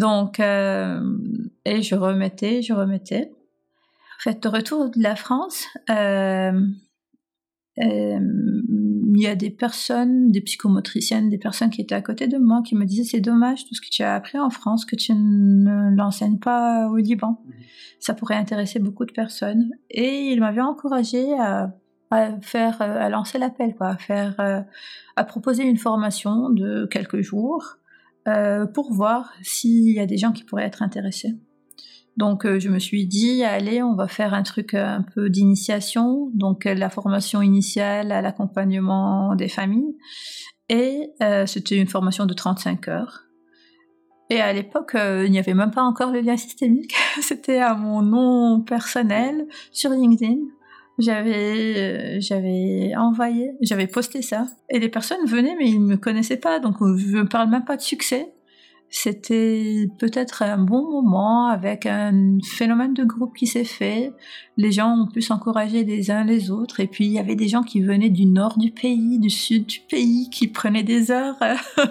Donc, 0.00 0.40
et 0.40 1.82
je 1.82 1.94
remettais, 1.94 2.62
je 2.62 2.72
remettais. 2.72 3.30
En 4.18 4.22
fait, 4.22 4.42
de 4.42 4.48
retour 4.48 4.90
de 4.90 5.02
la 5.02 5.14
France, 5.14 5.66
il 7.76 9.20
y 9.20 9.26
a 9.26 9.34
des 9.34 9.50
personnes, 9.50 10.30
des 10.30 10.40
psychomotriciennes, 10.40 11.28
des 11.28 11.38
personnes 11.38 11.70
qui 11.70 11.80
étaient 11.80 11.94
à 11.94 12.02
côté 12.02 12.26
de 12.28 12.38
moi 12.38 12.62
qui 12.64 12.74
me 12.74 12.84
disaient 12.84 13.04
c'est 13.04 13.20
dommage 13.20 13.66
tout 13.66 13.74
ce 13.74 13.80
que 13.80 13.88
tu 13.90 14.02
as 14.02 14.14
appris 14.14 14.38
en 14.38 14.50
France 14.50 14.84
que 14.84 14.96
tu 14.96 15.12
ne 15.14 15.94
l'enseignes 15.94 16.38
pas 16.38 16.88
au 16.88 16.96
Liban. 16.96 17.42
Mhm. 17.44 17.52
Ça 17.98 18.14
pourrait 18.14 18.36
intéresser 18.36 18.78
beaucoup 18.78 19.04
de 19.04 19.12
personnes. 19.12 19.70
Et 19.90 20.30
ils 20.30 20.40
m'avaient 20.40 20.60
encouragé 20.60 21.34
à, 21.38 21.74
faire, 22.40 22.80
à 22.80 23.08
lancer 23.08 23.38
l'appel, 23.38 23.74
quoi, 23.76 23.88
à 23.88 23.96
faire, 23.96 24.34
euh, 24.40 24.60
à 25.16 25.24
proposer 25.24 25.64
une 25.64 25.76
formation 25.76 26.50
de 26.50 26.86
quelques 26.86 27.20
jours 27.20 27.76
euh, 28.28 28.66
pour 28.66 28.92
voir 28.92 29.32
s'il 29.42 29.94
y 29.94 29.98
a 29.98 30.06
des 30.06 30.18
gens 30.18 30.32
qui 30.32 30.44
pourraient 30.44 30.66
être 30.66 30.82
intéressés. 30.82 31.34
Donc 32.16 32.44
euh, 32.44 32.60
je 32.60 32.68
me 32.68 32.78
suis 32.78 33.06
dit, 33.06 33.44
allez, 33.44 33.82
on 33.82 33.94
va 33.94 34.08
faire 34.08 34.34
un 34.34 34.42
truc 34.42 34.74
euh, 34.74 34.84
un 34.84 35.02
peu 35.02 35.30
d'initiation, 35.30 36.30
donc 36.34 36.64
la 36.64 36.90
formation 36.90 37.40
initiale 37.40 38.12
à 38.12 38.20
l'accompagnement 38.20 39.34
des 39.34 39.48
familles. 39.48 39.96
Et 40.68 41.10
c'était 41.46 41.76
une 41.78 41.88
formation 41.88 42.26
de 42.26 42.32
35 42.32 42.86
heures. 42.86 43.24
Et 44.28 44.40
à 44.40 44.52
l'époque, 44.52 44.92
il 44.94 45.28
n'y 45.28 45.40
avait 45.40 45.54
même 45.54 45.72
pas 45.72 45.82
encore 45.82 46.12
le 46.12 46.20
lien 46.20 46.36
systémique. 46.36 46.94
c'était 47.22 47.58
à 47.58 47.74
mon 47.74 48.02
nom 48.02 48.60
personnel 48.60 49.48
sur 49.72 49.90
LinkedIn. 49.90 50.36
J'avais, 51.00 52.20
j'avais 52.20 52.94
envoyé, 52.96 53.52
j'avais 53.60 53.86
posté 53.86 54.22
ça. 54.22 54.46
Et 54.68 54.78
les 54.78 54.88
personnes 54.88 55.24
venaient, 55.26 55.56
mais 55.58 55.68
ils 55.68 55.80
ne 55.80 55.86
me 55.86 55.96
connaissaient 55.96 56.36
pas, 56.36 56.60
donc 56.60 56.76
je 56.80 57.16
ne 57.16 57.22
parle 57.22 57.50
même 57.50 57.64
pas 57.64 57.76
de 57.76 57.82
succès 57.82 58.28
c'était 58.92 59.88
peut-être 59.98 60.42
un 60.42 60.58
bon 60.58 60.90
moment 60.90 61.46
avec 61.46 61.86
un 61.86 62.38
phénomène 62.44 62.92
de 62.92 63.04
groupe 63.04 63.36
qui 63.36 63.46
s'est 63.46 63.64
fait. 63.64 64.12
Les 64.56 64.72
gens 64.72 65.02
ont 65.02 65.06
pu 65.06 65.22
s'encourager 65.22 65.84
les 65.84 66.10
uns 66.10 66.24
les 66.24 66.50
autres. 66.50 66.80
Et 66.80 66.88
puis 66.88 67.06
il 67.06 67.12
y 67.12 67.20
avait 67.20 67.36
des 67.36 67.46
gens 67.46 67.62
qui 67.62 67.80
venaient 67.80 68.10
du 68.10 68.26
nord 68.26 68.58
du 68.58 68.72
pays, 68.72 69.20
du 69.20 69.30
sud 69.30 69.66
du 69.66 69.78
pays, 69.88 70.28
qui 70.30 70.48
prenaient 70.48 70.82
des 70.82 71.12
heures 71.12 71.38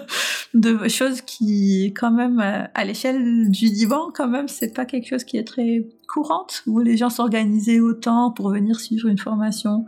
de 0.54 0.88
choses 0.88 1.22
qui, 1.22 1.94
quand 1.98 2.10
même, 2.10 2.38
à 2.38 2.84
l'échelle 2.84 3.50
du 3.50 3.70
divan, 3.70 4.10
quand 4.14 4.28
même, 4.28 4.46
c'est 4.48 4.74
pas 4.74 4.84
quelque 4.84 5.08
chose 5.08 5.24
qui 5.24 5.38
est 5.38 5.44
très 5.44 5.86
courante 6.06 6.62
où 6.66 6.80
les 6.80 6.98
gens 6.98 7.08
s'organisaient 7.08 7.80
autant 7.80 8.30
pour 8.30 8.50
venir 8.50 8.78
suivre 8.78 9.08
une 9.08 9.18
formation. 9.18 9.86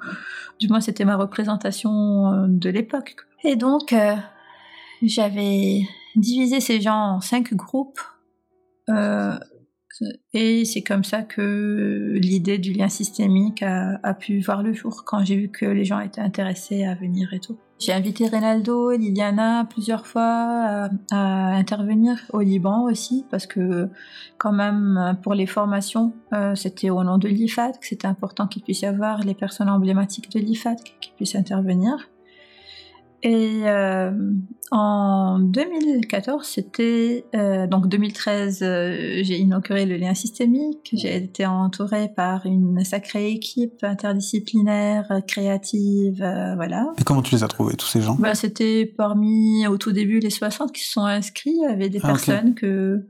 Du 0.59 0.69
moins, 0.69 0.81
c'était 0.81 1.05
ma 1.05 1.17
représentation 1.17 2.33
euh, 2.33 2.47
de 2.49 2.71
l'époque. 2.71 3.17
Et 3.45 3.57
donc, 3.57 3.93
euh, 3.93 4.15
j'avais 5.03 5.83
diviser 6.17 6.61
ces 6.61 6.81
gens 6.81 7.17
en 7.17 7.21
cinq 7.21 7.55
groupes. 7.55 8.01
Euh, 8.89 9.39
et 10.33 10.65
c'est 10.65 10.83
comme 10.83 11.05
ça 11.05 11.23
que 11.23 12.15
l'idée 12.15 12.59
du 12.59 12.73
lien 12.73 12.89
systémique 12.89 13.63
a, 13.63 14.15
pu 14.15 14.41
voir 14.41 14.63
le 14.63 14.73
jour 14.73 15.05
quand 15.05 15.25
j'ai 15.25 15.37
vu 15.37 15.49
que 15.49 15.67
les 15.67 15.85
gens 15.85 16.01
étaient 16.01 16.21
intéressés 16.21 16.85
à 16.85 16.95
venir 16.95 17.33
et 17.35 17.41
tout. 17.41 17.59
J'ai 17.79 17.93
invité 17.93 18.29
Reynaldo 18.29 18.93
Liliana 18.93 19.67
plusieurs 19.69 20.07
fois 20.07 20.89
à, 21.11 21.55
intervenir 21.55 22.17
au 22.33 22.41
Liban 22.41 22.85
aussi 22.85 23.27
parce 23.31 23.47
que 23.47 23.91
quand 24.39 24.53
même 24.53 25.19
pour 25.23 25.35
les 25.35 25.47
formations 25.47 26.15
euh, 26.33 26.55
c'était 26.55 26.91
au 26.91 27.03
nom 27.05 27.19
de 27.19 27.29
l'IFAD 27.29 27.79
que 27.79 27.87
c'était 27.87 28.07
important 28.07 28.47
qu'il 28.47 28.63
puisse 28.63 28.81
y 28.83 28.87
avoir 28.87 29.21
les 29.25 29.35
personnes 29.35 29.69
emblématiques 29.69 30.31
de 30.31 30.39
l'IFAD 30.39 30.79
qui 31.01 31.11
puissent 31.17 31.35
intervenir. 31.35 32.09
Et 33.25 33.63
euh, 33.67 34.11
en 34.73 35.39
2014, 35.39 36.45
c'était 36.45 37.25
euh, 37.37 37.69
donc 37.69 37.87
2013, 37.87 38.63
euh, 38.63 39.21
j'ai 39.23 39.39
inauguré 39.39 39.87
le 39.87 39.97
lien 39.97 40.13
systémique. 40.15 40.91
J'ai 40.93 41.17
été 41.17 41.47
entourée 41.47 42.09
par 42.09 42.47
une 42.47 42.85
sacrée 42.85 43.31
équipe 43.31 43.85
interdisciplinaire, 43.85 45.21
créative, 45.29 46.19
voilà. 46.57 46.93
Et 46.99 47.05
comment 47.05 47.23
tu 47.23 47.37
les 47.37 47.45
as 47.45 47.49
trouvés 47.49 47.77
tous 47.77 47.87
ces 47.87 48.01
gens? 48.01 48.17
Bah, 48.17 48.35
c'était 48.35 48.87
parmi 48.87 49.69
au 49.69 49.79
tout 49.79 49.93
début 49.93 50.19
les 50.19 50.31
60 50.31 50.73
qui 50.73 50.83
se 50.83 50.93
sont 50.93 51.05
inscrits. 51.05 51.55
Il 51.55 51.71
y 51.71 51.73
avait 51.73 51.91
des 51.91 52.01
ah, 52.03 52.09
personnes 52.09 52.55
que 52.57 53.07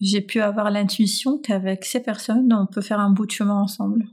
j'ai 0.00 0.22
pu 0.22 0.40
avoir 0.40 0.70
l'intuition 0.70 1.38
qu'avec 1.38 1.84
ces 1.84 2.00
personnes, 2.00 2.52
on 2.52 2.66
peut 2.66 2.80
faire 2.80 3.00
un 3.00 3.10
bout 3.10 3.26
de 3.26 3.32
chemin 3.32 3.60
ensemble. 3.60 4.06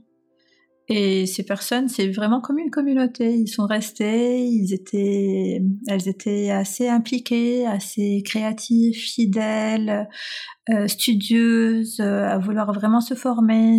Et 0.88 1.24
ces 1.24 1.44
personnes, 1.44 1.88
c'est 1.88 2.08
vraiment 2.08 2.40
comme 2.42 2.58
une 2.58 2.70
communauté. 2.70 3.34
Ils 3.34 3.48
sont 3.48 3.66
restés, 3.66 4.44
ils 4.46 4.74
étaient, 4.74 5.62
elles 5.88 6.08
étaient 6.08 6.50
assez 6.50 6.88
impliquées, 6.88 7.66
assez 7.66 8.22
créatives, 8.22 8.94
fidèles, 8.94 10.06
euh, 10.70 10.86
studieuses, 10.88 12.00
euh, 12.00 12.26
à 12.26 12.38
vouloir 12.38 12.72
vraiment 12.72 13.00
se 13.00 13.14
former. 13.14 13.78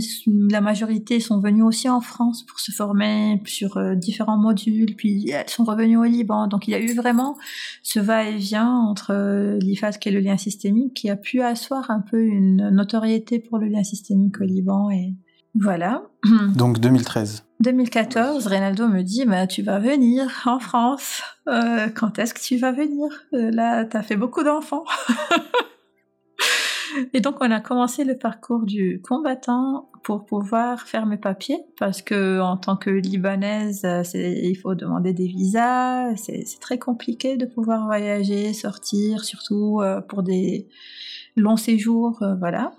La 0.52 0.62
majorité 0.62 1.20
sont 1.20 1.40
venues 1.40 1.64
aussi 1.64 1.90
en 1.90 2.02
France 2.02 2.44
pour 2.44 2.60
se 2.60 2.72
former 2.72 3.42
sur 3.46 3.78
euh, 3.78 3.96
différents 3.96 4.38
modules, 4.38 4.96
puis 4.96 5.30
elles 5.30 5.50
sont 5.50 5.64
revenues 5.64 5.98
au 5.98 6.04
Liban. 6.04 6.48
Donc 6.48 6.68
il 6.68 6.72
y 6.72 6.76
a 6.76 6.80
eu 6.80 6.94
vraiment 6.94 7.38
ce 7.82 8.00
va-et-vient 8.00 8.70
entre 8.70 9.12
euh, 9.14 9.58
l'IFAS 9.60 9.94
qui 9.94 10.10
est 10.10 10.12
le 10.12 10.20
lien 10.20 10.38
systémique, 10.38 10.94
qui 10.94 11.10
a 11.10 11.16
pu 11.16 11.42
asseoir 11.42 11.90
un 11.90 12.02
peu 12.02 12.22
une 12.24 12.70
notoriété 12.70 13.40
pour 13.40 13.58
le 13.58 13.68
lien 13.68 13.84
systémique 13.84 14.40
au 14.42 14.44
Liban 14.44 14.92
et 14.92 15.14
voilà. 15.56 16.04
Donc 16.56 16.80
2013. 16.80 17.44
2014, 17.62 18.48
Reynaldo 18.48 18.90
me 18.90 19.02
dit 19.02 19.24
bah, 19.26 19.48
Tu 19.48 19.64
vas 19.64 19.80
venir 19.80 20.44
en 20.46 20.60
France. 20.60 21.22
Euh, 21.48 21.88
quand 21.90 22.20
est-ce 22.20 22.34
que 22.34 22.42
tu 22.42 22.58
vas 22.58 22.74
venir? 22.74 23.08
Euh, 23.34 23.50
Là, 23.52 23.86
tu 23.86 23.96
as 23.96 24.04
fait 24.04 24.18
beaucoup 24.18 24.44
d'enfants. 24.44 24.84
Et 27.14 27.20
donc, 27.20 27.38
on 27.42 27.52
a 27.52 27.60
commencé 27.60 28.06
le 28.06 28.18
parcours 28.18 28.66
du 28.66 29.02
combattant 29.02 29.90
pour 30.04 30.26
pouvoir 30.26 30.82
faire 30.82 31.06
mes 31.06 31.18
papiers, 31.18 31.60
parce 31.78 32.02
que 32.02 32.40
en 32.40 32.56
tant 32.58 32.78
que 32.78 32.90
libanaise, 32.90 33.84
euh, 33.84 34.04
il 34.14 34.56
faut 34.56 34.76
demander 34.76 35.12
des 35.14 35.28
visas, 35.28 36.16
c'est 36.16 36.46
très 36.62 36.78
compliqué 36.78 37.36
de 37.38 37.46
pouvoir 37.46 37.86
voyager, 37.86 38.54
sortir, 38.54 39.26
surtout 39.26 39.82
pour 40.08 40.24
des 40.24 40.70
longs 41.36 41.58
séjours, 41.58 42.24
voilà. 42.40 42.72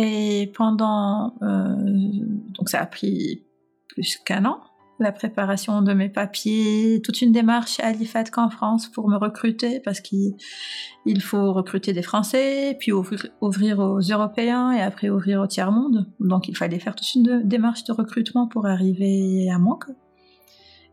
Et 0.00 0.52
pendant, 0.54 1.34
euh, 1.42 1.74
donc 2.56 2.68
ça 2.68 2.80
a 2.80 2.86
pris 2.86 3.42
plus 3.88 4.16
qu'un 4.18 4.44
an, 4.44 4.60
la 5.00 5.10
préparation 5.10 5.82
de 5.82 5.92
mes 5.92 6.08
papiers, 6.08 7.00
toute 7.02 7.20
une 7.20 7.32
démarche 7.32 7.80
à 7.80 7.90
l'IFAD 7.90 8.30
qu'en 8.30 8.48
France 8.48 8.86
pour 8.86 9.08
me 9.08 9.16
recruter 9.16 9.80
parce 9.80 10.00
qu'il 10.00 10.36
faut 11.20 11.52
recruter 11.52 11.92
des 11.92 12.02
Français, 12.02 12.76
puis 12.78 12.92
ouvrir, 12.92 13.78
aux 13.80 14.00
Européens 14.00 14.70
et 14.70 14.80
après 14.80 15.10
ouvrir 15.10 15.40
au 15.40 15.48
tiers-monde. 15.48 16.06
Donc 16.20 16.46
il 16.46 16.56
fallait 16.56 16.78
faire 16.78 16.94
toute 16.94 17.12
une 17.16 17.42
démarche 17.42 17.82
de 17.82 17.92
recrutement 17.92 18.46
pour 18.46 18.66
arriver 18.66 19.50
à. 19.50 19.58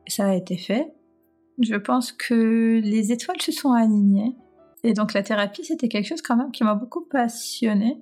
Et 0.08 0.10
ça 0.10 0.26
a 0.26 0.34
été 0.34 0.58
fait. 0.58 0.96
Je 1.60 1.76
pense 1.76 2.12
que 2.12 2.82
les 2.84 3.12
étoiles 3.12 3.40
se 3.40 3.52
sont 3.52 3.72
alignées. 3.72 4.36
Et 4.84 4.94
donc 4.94 5.14
la 5.14 5.22
thérapie, 5.22 5.64
c'était 5.64 5.90
quelque 5.90 6.08
chose 6.08 6.24
quand 6.24 6.36
même 6.36 6.52
qui 6.52 6.64
m'a 6.64 6.74
beaucoup 6.74 7.06
passionnée. 7.06 8.00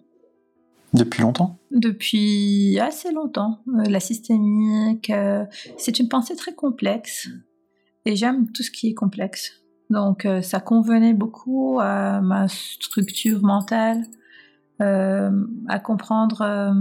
Depuis 0.94 1.24
longtemps 1.24 1.60
Depuis 1.72 2.80
assez 2.80 3.12
longtemps. 3.12 3.64
Euh, 3.68 3.84
la 3.90 4.00
systémique, 4.00 5.10
euh, 5.10 5.46
c'est 5.78 6.00
une 6.00 6.08
pensée 6.08 6.36
très 6.36 6.54
complexe 6.54 7.30
et 8.06 8.16
j'aime 8.16 8.52
tout 8.52 8.62
ce 8.62 8.70
qui 8.70 8.90
est 8.90 8.94
complexe. 8.94 9.64
Donc 9.90 10.26
euh, 10.26 10.42
ça 10.42 10.60
convenait 10.60 11.14
beaucoup 11.14 11.80
à 11.82 12.22
ma 12.22 12.48
structure 12.48 13.42
mentale, 13.42 14.04
à 14.80 15.80
comprendre 15.80 16.76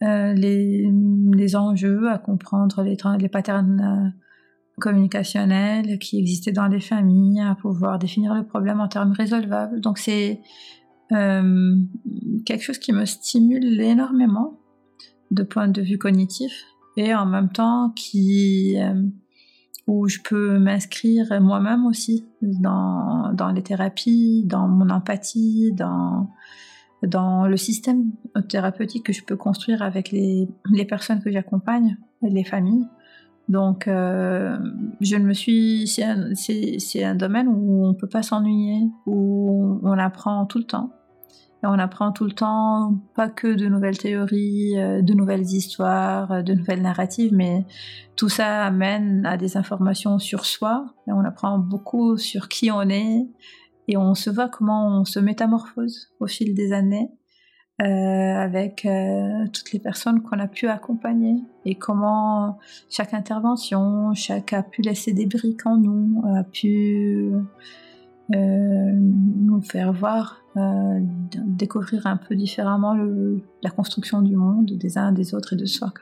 les, 0.00 0.90
les, 1.34 1.56
enjeux, 1.56 2.08
à 2.08 2.16
comprendre 2.16 2.82
les, 2.82 2.96
les 3.18 3.28
patterns 3.28 4.14
communicationnels 4.80 5.98
qui 5.98 6.18
existaient 6.18 6.52
dans 6.52 6.68
les 6.68 6.80
familles, 6.80 7.42
à 7.42 7.54
pouvoir 7.54 7.98
définir 7.98 8.34
le 8.34 8.46
problème 8.46 8.80
en 8.80 8.88
termes 8.88 9.12
résolvables. 9.12 9.82
Donc 9.82 9.98
c'est 9.98 10.40
euh, 11.12 11.76
quelque 12.44 12.62
chose 12.62 12.78
qui 12.78 12.92
me 12.92 13.04
stimule 13.04 13.80
énormément 13.80 14.58
de 15.30 15.42
point 15.42 15.68
de 15.68 15.82
vue 15.82 15.98
cognitif 15.98 16.52
et 16.96 17.14
en 17.14 17.26
même 17.26 17.50
temps 17.50 17.90
qui 17.90 18.76
euh, 18.78 19.02
où 19.86 20.08
je 20.08 20.18
peux 20.20 20.58
m'inscrire 20.58 21.40
moi-même 21.40 21.86
aussi 21.86 22.24
dans, 22.42 23.32
dans 23.32 23.52
les 23.52 23.62
thérapies, 23.62 24.44
dans 24.44 24.66
mon 24.66 24.90
empathie, 24.90 25.72
dans, 25.72 26.30
dans 27.04 27.46
le 27.46 27.56
système 27.56 28.10
thérapeutique 28.48 29.06
que 29.06 29.12
je 29.12 29.22
peux 29.22 29.36
construire 29.36 29.82
avec 29.82 30.10
les, 30.10 30.48
les 30.72 30.84
personnes 30.84 31.22
que 31.22 31.30
j'accompagne, 31.30 31.98
les 32.22 32.44
familles. 32.44 32.86
Donc, 33.48 33.86
euh, 33.86 34.58
je 35.00 35.16
me 35.16 35.32
suis. 35.32 35.86
C'est 35.86 37.04
un, 37.04 37.14
domaine 37.14 37.46
où 37.48 37.84
on 37.84 37.88
ne 37.90 37.94
peut 37.94 38.08
pas 38.08 38.22
s'ennuyer, 38.22 38.88
où 39.06 39.78
on 39.84 39.98
apprend 39.98 40.46
tout 40.46 40.58
le 40.58 40.64
temps. 40.64 40.90
On 41.62 41.78
apprend 41.78 42.12
tout 42.12 42.24
le 42.24 42.32
temps, 42.32 42.94
pas 43.14 43.28
que 43.28 43.48
de 43.48 43.66
nouvelles 43.66 43.98
théories, 43.98 44.78
euh, 44.78 45.02
de 45.02 45.14
nouvelles 45.14 45.42
histoires, 45.42 46.30
euh, 46.30 46.42
de 46.42 46.54
nouvelles 46.54 46.82
narratives, 46.82 47.32
mais 47.34 47.64
tout 48.14 48.28
ça 48.28 48.64
amène 48.64 49.24
à 49.26 49.36
des 49.36 49.56
informations 49.56 50.18
sur 50.18 50.44
soi. 50.44 50.94
On 51.06 51.24
apprend 51.24 51.58
beaucoup 51.58 52.18
sur 52.18 52.48
qui 52.48 52.70
on 52.70 52.82
est 52.82 53.26
et 53.88 53.96
on 53.96 54.14
se 54.14 54.30
voit 54.30 54.48
comment 54.48 55.00
on 55.00 55.04
se 55.04 55.18
métamorphose 55.18 56.12
au 56.20 56.26
fil 56.26 56.54
des 56.54 56.72
années 56.72 57.10
euh, 57.82 57.84
avec 57.84 58.86
toutes 59.52 59.72
les 59.72 59.78
personnes 59.78 60.22
qu'on 60.22 60.38
a 60.38 60.48
pu 60.48 60.68
accompagner 60.68 61.36
et 61.64 61.74
comment 61.74 62.58
chaque 62.90 63.14
intervention, 63.14 64.12
chaque 64.14 64.52
a 64.52 64.62
pu 64.62 64.82
laisser 64.82 65.12
des 65.12 65.26
briques 65.26 65.66
en 65.66 65.76
nous, 65.76 66.22
a 66.36 66.44
pu 66.44 67.32
nous 68.30 69.60
faire 69.62 69.92
voir, 69.92 70.45
euh, 70.56 71.00
découvrir 71.44 72.06
un 72.06 72.16
peu 72.16 72.34
différemment 72.34 72.94
la 73.62 73.70
construction 73.70 74.22
du 74.22 74.36
monde 74.36 74.72
des 74.72 74.98
uns 74.98 75.12
des 75.12 75.34
autres 75.34 75.54
et 75.54 75.56
de 75.56 75.66
soi. 75.66 75.92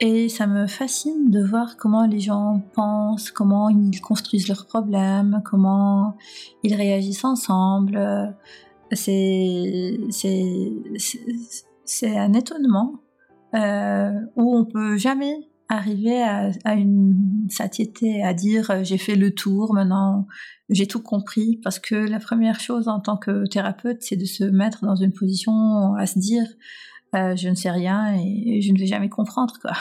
Et 0.00 0.28
ça 0.28 0.46
me 0.46 0.66
fascine 0.66 1.30
de 1.30 1.42
voir 1.42 1.76
comment 1.76 2.06
les 2.06 2.20
gens 2.20 2.62
pensent, 2.74 3.30
comment 3.32 3.68
ils 3.68 4.00
construisent 4.00 4.48
leurs 4.48 4.66
problèmes, 4.66 5.42
comment 5.44 6.16
ils 6.62 6.74
réagissent 6.74 7.24
ensemble. 7.24 7.98
C'est 8.92 9.98
c'est 11.84 12.16
un 12.16 12.32
étonnement 12.34 12.94
euh, 13.54 14.12
où 14.36 14.56
on 14.56 14.64
peut 14.64 14.96
jamais 14.98 15.48
arriver 15.68 16.22
à, 16.22 16.74
une 16.74 17.46
satiété, 17.50 18.22
à 18.22 18.32
dire 18.32 18.70
euh, 18.70 18.84
j'ai 18.84 18.98
fait 18.98 19.16
le 19.16 19.34
tour, 19.34 19.74
maintenant 19.74 20.26
j'ai 20.70 20.86
tout 20.86 21.02
compris, 21.02 21.60
parce 21.62 21.78
que 21.78 21.94
la 21.94 22.20
première 22.20 22.60
chose 22.60 22.88
en 22.88 23.00
tant 23.00 23.16
que 23.16 23.46
thérapeute, 23.46 23.98
c'est 24.00 24.16
de 24.16 24.24
se 24.24 24.44
mettre 24.44 24.84
dans 24.84 24.96
une 24.96 25.12
position 25.12 25.94
à 25.94 26.06
se 26.06 26.18
dire 26.18 26.44
euh, 27.14 27.36
je 27.36 27.48
ne 27.48 27.54
sais 27.54 27.70
rien 27.70 28.14
et 28.14 28.60
je 28.60 28.72
ne 28.72 28.78
vais 28.78 28.86
jamais 28.86 29.08
comprendre. 29.08 29.54
Quoi. 29.62 29.72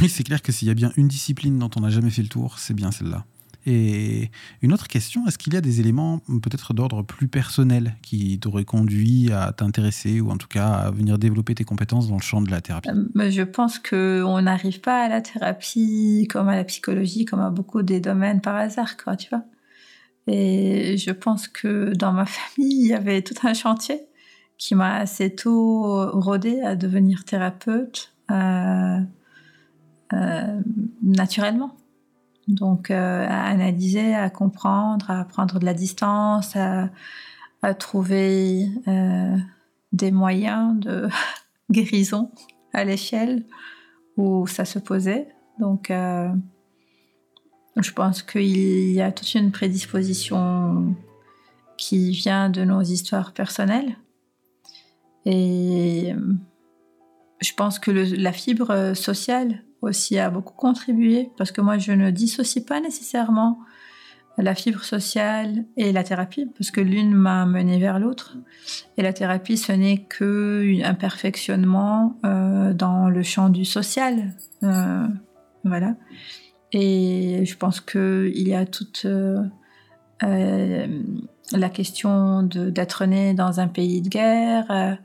Oui, 0.00 0.08
c'est 0.08 0.22
clair 0.22 0.42
que 0.42 0.52
s'il 0.52 0.68
y 0.68 0.70
a 0.70 0.74
bien 0.74 0.92
une 0.96 1.08
discipline 1.08 1.58
dont 1.58 1.70
on 1.76 1.80
n'a 1.80 1.90
jamais 1.90 2.10
fait 2.10 2.22
le 2.22 2.28
tour, 2.28 2.58
c'est 2.58 2.74
bien 2.74 2.92
celle-là. 2.92 3.24
Et 3.70 4.30
une 4.62 4.72
autre 4.72 4.88
question, 4.88 5.26
est-ce 5.26 5.36
qu'il 5.36 5.52
y 5.52 5.56
a 5.58 5.60
des 5.60 5.78
éléments 5.78 6.20
peut-être 6.42 6.72
d'ordre 6.72 7.02
plus 7.02 7.28
personnel 7.28 7.96
qui 8.00 8.40
t'auraient 8.40 8.64
conduit 8.64 9.30
à 9.30 9.52
t'intéresser 9.52 10.22
ou 10.22 10.30
en 10.30 10.38
tout 10.38 10.48
cas 10.48 10.68
à 10.68 10.90
venir 10.90 11.18
développer 11.18 11.54
tes 11.54 11.64
compétences 11.64 12.08
dans 12.08 12.16
le 12.16 12.22
champ 12.22 12.40
de 12.40 12.50
la 12.50 12.62
thérapie? 12.62 12.88
Euh, 12.88 13.30
Je 13.30 13.42
pense 13.42 13.78
qu'on 13.78 14.40
n'arrive 14.40 14.80
pas 14.80 15.02
à 15.02 15.08
la 15.08 15.20
thérapie 15.20 16.26
comme 16.30 16.48
à 16.48 16.56
la 16.56 16.64
psychologie, 16.64 17.26
comme 17.26 17.40
à 17.40 17.50
beaucoup 17.50 17.82
des 17.82 18.00
domaines 18.00 18.40
par 18.40 18.56
hasard, 18.56 18.96
quoi, 18.96 19.16
tu 19.16 19.28
vois. 19.28 19.44
Et 20.26 20.96
je 20.96 21.10
pense 21.10 21.46
que 21.46 21.92
dans 21.94 22.14
ma 22.14 22.24
famille, 22.26 22.80
il 22.80 22.86
y 22.86 22.94
avait 22.94 23.20
tout 23.20 23.34
un 23.46 23.52
chantier 23.52 24.00
qui 24.56 24.74
m'a 24.74 24.96
assez 24.96 25.34
tôt 25.34 26.10
rodé 26.18 26.62
à 26.62 26.74
devenir 26.74 27.24
thérapeute 27.24 28.14
euh, 28.30 28.98
euh, 30.14 30.60
naturellement. 31.02 31.76
Donc 32.48 32.90
euh, 32.90 33.26
à 33.28 33.44
analyser, 33.44 34.14
à 34.14 34.30
comprendre, 34.30 35.10
à 35.10 35.24
prendre 35.24 35.58
de 35.58 35.66
la 35.66 35.74
distance, 35.74 36.56
à, 36.56 36.88
trouver 37.74 38.68
euh, 38.86 39.36
des 39.92 40.10
moyens 40.10 40.78
de 40.80 41.08
guérison 41.70 42.30
à 42.72 42.84
l'échelle 42.84 43.44
où 44.16 44.46
ça 44.46 44.64
se 44.64 44.78
posait. 44.78 45.28
Donc 45.60 45.90
euh, 45.90 46.28
je 47.76 47.92
pense 47.92 48.22
qu'il 48.22 48.92
y 48.92 49.02
a 49.02 49.12
toute 49.12 49.34
une 49.34 49.52
prédisposition 49.52 50.96
qui 51.76 52.12
vient 52.12 52.48
de 52.48 52.64
nos 52.64 52.80
histoires 52.80 53.32
personnelles. 53.32 53.96
Et 55.26 56.14
je 57.40 57.52
pense 57.54 57.78
que 57.78 57.90
la 57.90 58.32
fibre 58.32 58.94
sociale 58.94 59.62
aussi 59.82 60.18
a 60.18 60.30
beaucoup 60.30 60.54
contribué 60.54 61.30
parce 61.36 61.52
que 61.52 61.60
moi 61.60 61.78
je 61.78 61.92
ne 61.92 62.10
dissocie 62.10 62.64
pas 62.64 62.80
nécessairement 62.80 63.58
la 64.36 64.54
fibre 64.54 64.84
sociale 64.84 65.64
et 65.76 65.92
la 65.92 66.04
thérapie 66.04 66.46
parce 66.56 66.70
que 66.70 66.80
l'une 66.80 67.12
m'a 67.12 67.44
mené 67.44 67.78
vers 67.78 67.98
l'autre. 67.98 68.36
Et 68.96 69.02
la 69.02 69.12
thérapie 69.12 69.56
ce 69.56 69.72
n'est 69.72 70.04
que 70.04 70.84
un 70.84 70.94
perfectionnement 70.94 72.18
euh, 72.24 72.72
dans 72.72 73.08
le 73.08 73.22
champ 73.22 73.48
du 73.48 73.64
social 73.64 74.32
euh, 74.62 75.06
voilà. 75.64 75.94
Et 76.72 77.44
je 77.44 77.56
pense 77.56 77.80
que 77.80 78.30
il 78.34 78.48
y 78.48 78.54
a 78.54 78.66
toute 78.66 79.06
euh, 79.06 79.42
la 81.52 81.68
question 81.68 82.42
d'être 82.42 83.06
né 83.06 83.34
dans 83.34 83.60
un 83.60 83.68
pays 83.68 84.02
de 84.02 84.08
guerre 84.08 84.98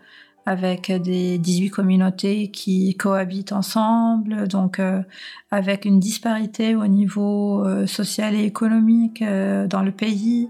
avec 0.46 0.92
des 0.92 1.38
18 1.38 1.70
communautés 1.70 2.50
qui 2.52 2.96
cohabitent 2.96 3.54
ensemble, 3.54 4.48
donc 4.48 4.80
euh, 4.80 5.02
avec 5.52 5.86
une 5.86 6.00
disparité 6.00 6.76
au 6.76 6.88
niveau 6.88 7.66
euh, 7.66 7.88
social 7.88 8.36
et 8.36 8.44
économique 8.44 9.22
euh, 9.22 9.68
dans 9.68 9.84
le 9.84 9.92
pays, 9.92 10.50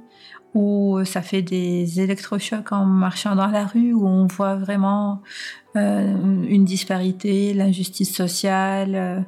où 0.56 1.04
ça 1.06 1.22
fait 1.22 1.42
des 1.42 2.00
électrochocs 2.00 2.72
en 2.72 2.86
marchant 2.86 3.36
dans 3.36 3.48
la 3.48 3.66
rue, 3.66 3.94
où 3.94 4.08
on 4.08 4.28
voit 4.28 4.56
vraiment 4.56 5.22
euh, 5.76 6.44
une 6.48 6.66
disparité, 6.66 7.54
l'injustice 7.54 8.16
sociale. 8.16 9.26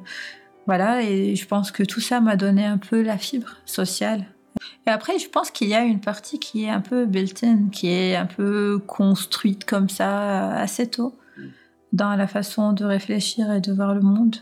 voilà, 0.66 1.02
et 1.02 1.34
je 1.36 1.46
pense 1.46 1.70
que 1.72 1.82
tout 1.82 2.00
ça 2.00 2.20
m'a 2.20 2.36
donné 2.36 2.64
un 2.64 2.78
peu 2.78 3.02
la 3.02 3.18
fibre 3.18 3.56
sociale 3.64 4.24
et 4.86 4.90
après, 4.90 5.18
je 5.18 5.28
pense 5.28 5.50
qu'il 5.50 5.68
y 5.68 5.74
a 5.74 5.82
une 5.82 6.00
partie 6.00 6.38
qui 6.38 6.64
est 6.64 6.70
un 6.70 6.80
peu 6.80 7.06
built-in, 7.06 7.68
qui 7.72 7.88
est 7.88 8.14
un 8.14 8.26
peu 8.26 8.78
construite 8.86 9.64
comme 9.64 9.88
ça 9.88 10.52
assez 10.52 10.88
tôt 10.88 11.14
dans 11.92 12.14
la 12.14 12.26
façon 12.26 12.72
de 12.72 12.84
réfléchir 12.84 13.50
et 13.52 13.60
de 13.60 13.72
voir 13.72 13.94
le 13.94 14.00
monde. 14.00 14.36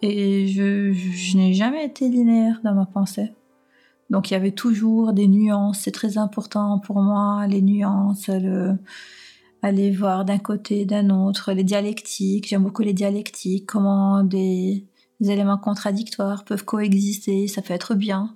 Et 0.00 0.48
je, 0.48 1.36
n'ai 1.36 1.54
jamais 1.54 1.84
été 1.84 2.08
linéaire 2.08 2.60
dans 2.64 2.74
ma 2.74 2.86
pensée. 2.86 3.32
Donc 4.10 4.30
il 4.30 4.34
y 4.34 4.36
avait 4.36 4.50
toujours 4.50 5.12
des 5.12 5.28
nuances, 5.28 5.80
c'est 5.80 5.92
très 5.92 6.18
important 6.18 6.80
pour 6.80 7.00
moi, 7.00 7.46
les 7.46 7.62
nuances, 7.62 8.28
le, 8.28 8.76
aller 9.62 9.90
voir 9.92 10.24
d'un 10.24 10.38
côté, 10.38 10.84
d'un 10.84 11.08
autre, 11.10 11.52
les 11.52 11.64
dialectiques, 11.64 12.48
j'aime 12.48 12.64
beaucoup 12.64 12.82
les 12.82 12.92
dialectiques, 12.92 13.66
comment 13.66 14.24
des 14.24 14.84
éléments 15.20 15.56
contradictoires 15.56 16.44
peuvent 16.44 16.64
coexister, 16.64 17.46
ça 17.46 17.62
peut 17.62 17.72
être 17.72 17.94
bien 17.94 18.34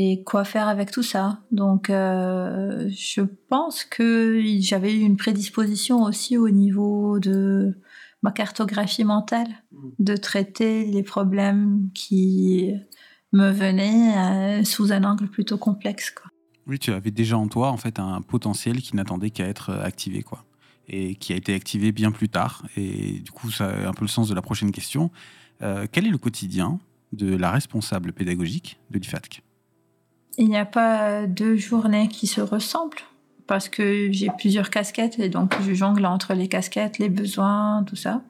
et 0.00 0.22
quoi 0.22 0.44
faire 0.44 0.68
avec 0.68 0.92
tout 0.92 1.02
ça. 1.02 1.40
Donc, 1.50 1.90
euh, 1.90 2.88
je 2.88 3.20
pense 3.48 3.82
que 3.82 4.40
j'avais 4.60 4.94
eu 4.94 5.00
une 5.00 5.16
prédisposition 5.16 6.04
aussi 6.04 6.38
au 6.38 6.50
niveau 6.50 7.18
de 7.18 7.76
ma 8.22 8.30
cartographie 8.30 9.02
mentale, 9.02 9.48
mm. 9.72 9.88
de 9.98 10.16
traiter 10.16 10.84
les 10.84 11.02
problèmes 11.02 11.90
qui 11.94 12.72
me 13.32 13.50
venaient 13.50 14.60
euh, 14.60 14.64
sous 14.64 14.92
un 14.92 15.02
angle 15.02 15.26
plutôt 15.26 15.58
complexe. 15.58 16.12
Quoi. 16.12 16.30
Oui, 16.68 16.78
tu 16.78 16.92
avais 16.92 17.10
déjà 17.10 17.36
en 17.36 17.48
toi 17.48 17.72
en 17.72 17.76
fait 17.76 17.98
un 17.98 18.22
potentiel 18.22 18.80
qui 18.80 18.94
n'attendait 18.94 19.30
qu'à 19.30 19.48
être 19.48 19.70
activé, 19.70 20.22
quoi, 20.22 20.44
et 20.86 21.16
qui 21.16 21.32
a 21.32 21.36
été 21.36 21.54
activé 21.54 21.90
bien 21.90 22.12
plus 22.12 22.28
tard. 22.28 22.62
Et 22.76 23.18
du 23.18 23.32
coup, 23.32 23.50
ça 23.50 23.68
a 23.68 23.88
un 23.88 23.92
peu 23.92 24.04
le 24.04 24.08
sens 24.08 24.28
de 24.28 24.34
la 24.36 24.42
prochaine 24.42 24.70
question. 24.70 25.10
Euh, 25.60 25.88
quel 25.90 26.06
est 26.06 26.10
le 26.10 26.18
quotidien 26.18 26.78
de 27.10 27.34
la 27.34 27.50
responsable 27.50 28.12
pédagogique 28.12 28.78
de 28.90 29.00
l'IFATC? 29.00 29.42
Il 30.38 30.48
n'y 30.48 30.56
a 30.56 30.64
pas 30.64 31.26
deux 31.26 31.56
journées 31.56 32.08
qui 32.08 32.26
se 32.26 32.40
ressemblent 32.40 33.02
parce 33.46 33.68
que 33.68 34.12
j'ai 34.12 34.28
plusieurs 34.38 34.70
casquettes 34.70 35.18
et 35.18 35.28
donc 35.28 35.54
je 35.62 35.74
jongle 35.74 36.06
entre 36.06 36.34
les 36.34 36.48
casquettes, 36.48 36.98
les 36.98 37.08
besoins, 37.08 37.84
tout 37.86 37.96
ça. 37.96 38.22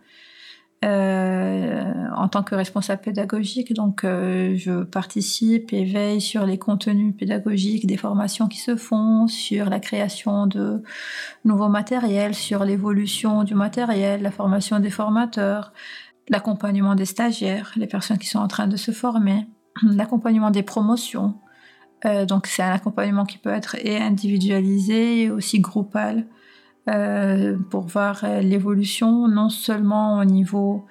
Euh, 0.85 1.93
en 2.15 2.29
tant 2.29 2.45
que 2.45 2.55
responsable 2.55 3.03
pédagogique, 3.03 3.75
donc 3.75 4.05
euh, 4.05 4.55
je 4.57 4.85
participe 4.85 5.73
et 5.73 5.85
veille 5.85 6.21
sur 6.21 6.47
les 6.47 6.57
contenus 6.57 7.17
pédagogiques 7.17 7.85
des 7.85 7.97
formations 7.97 8.47
qui 8.47 8.59
se 8.59 8.77
font, 8.77 9.27
sur 9.27 9.71
la 9.71 9.81
création 9.81 10.47
de 10.47 10.81
nouveaux 11.45 11.69
matériels, 11.69 12.37
sur 12.37 12.65
l'évolution 12.65 13.43
du 13.43 13.57
matériel, 13.57 14.23
la 14.23 14.31
formation 14.31 14.79
des 14.79 14.91
formateurs, 14.91 15.73
l'accompagnement 16.29 16.95
des 16.95 17.07
stagiaires, 17.07 17.73
les 17.75 17.89
personnes 17.89 18.19
qui 18.19 18.29
sont 18.29 18.39
en 18.39 18.49
train 18.49 18.69
de 18.69 18.77
se 18.77 18.93
former, 18.93 19.49
l'accompagnement 19.83 20.53
des 20.53 20.63
promotions, 20.63 21.35
euh, 22.05 22.27
donc 22.27 22.47
c'est 22.47 22.63
un 22.63 22.73
accompagnement 22.73 23.25
qui 23.25 23.39
peut 23.39 23.51
être 23.51 23.77
et 23.85 23.97
individualisé 23.97 25.25
et 25.25 25.31
aussi 25.31 25.61
groupal 25.61 26.27
euh, 26.89 27.57
pour 27.71 27.87
voir 27.87 28.23
euh, 28.25 28.41
l'évolution 28.41 29.29
non 29.29 29.49
seulement 29.49 30.19
au 30.19 30.25
niveau 30.25 30.87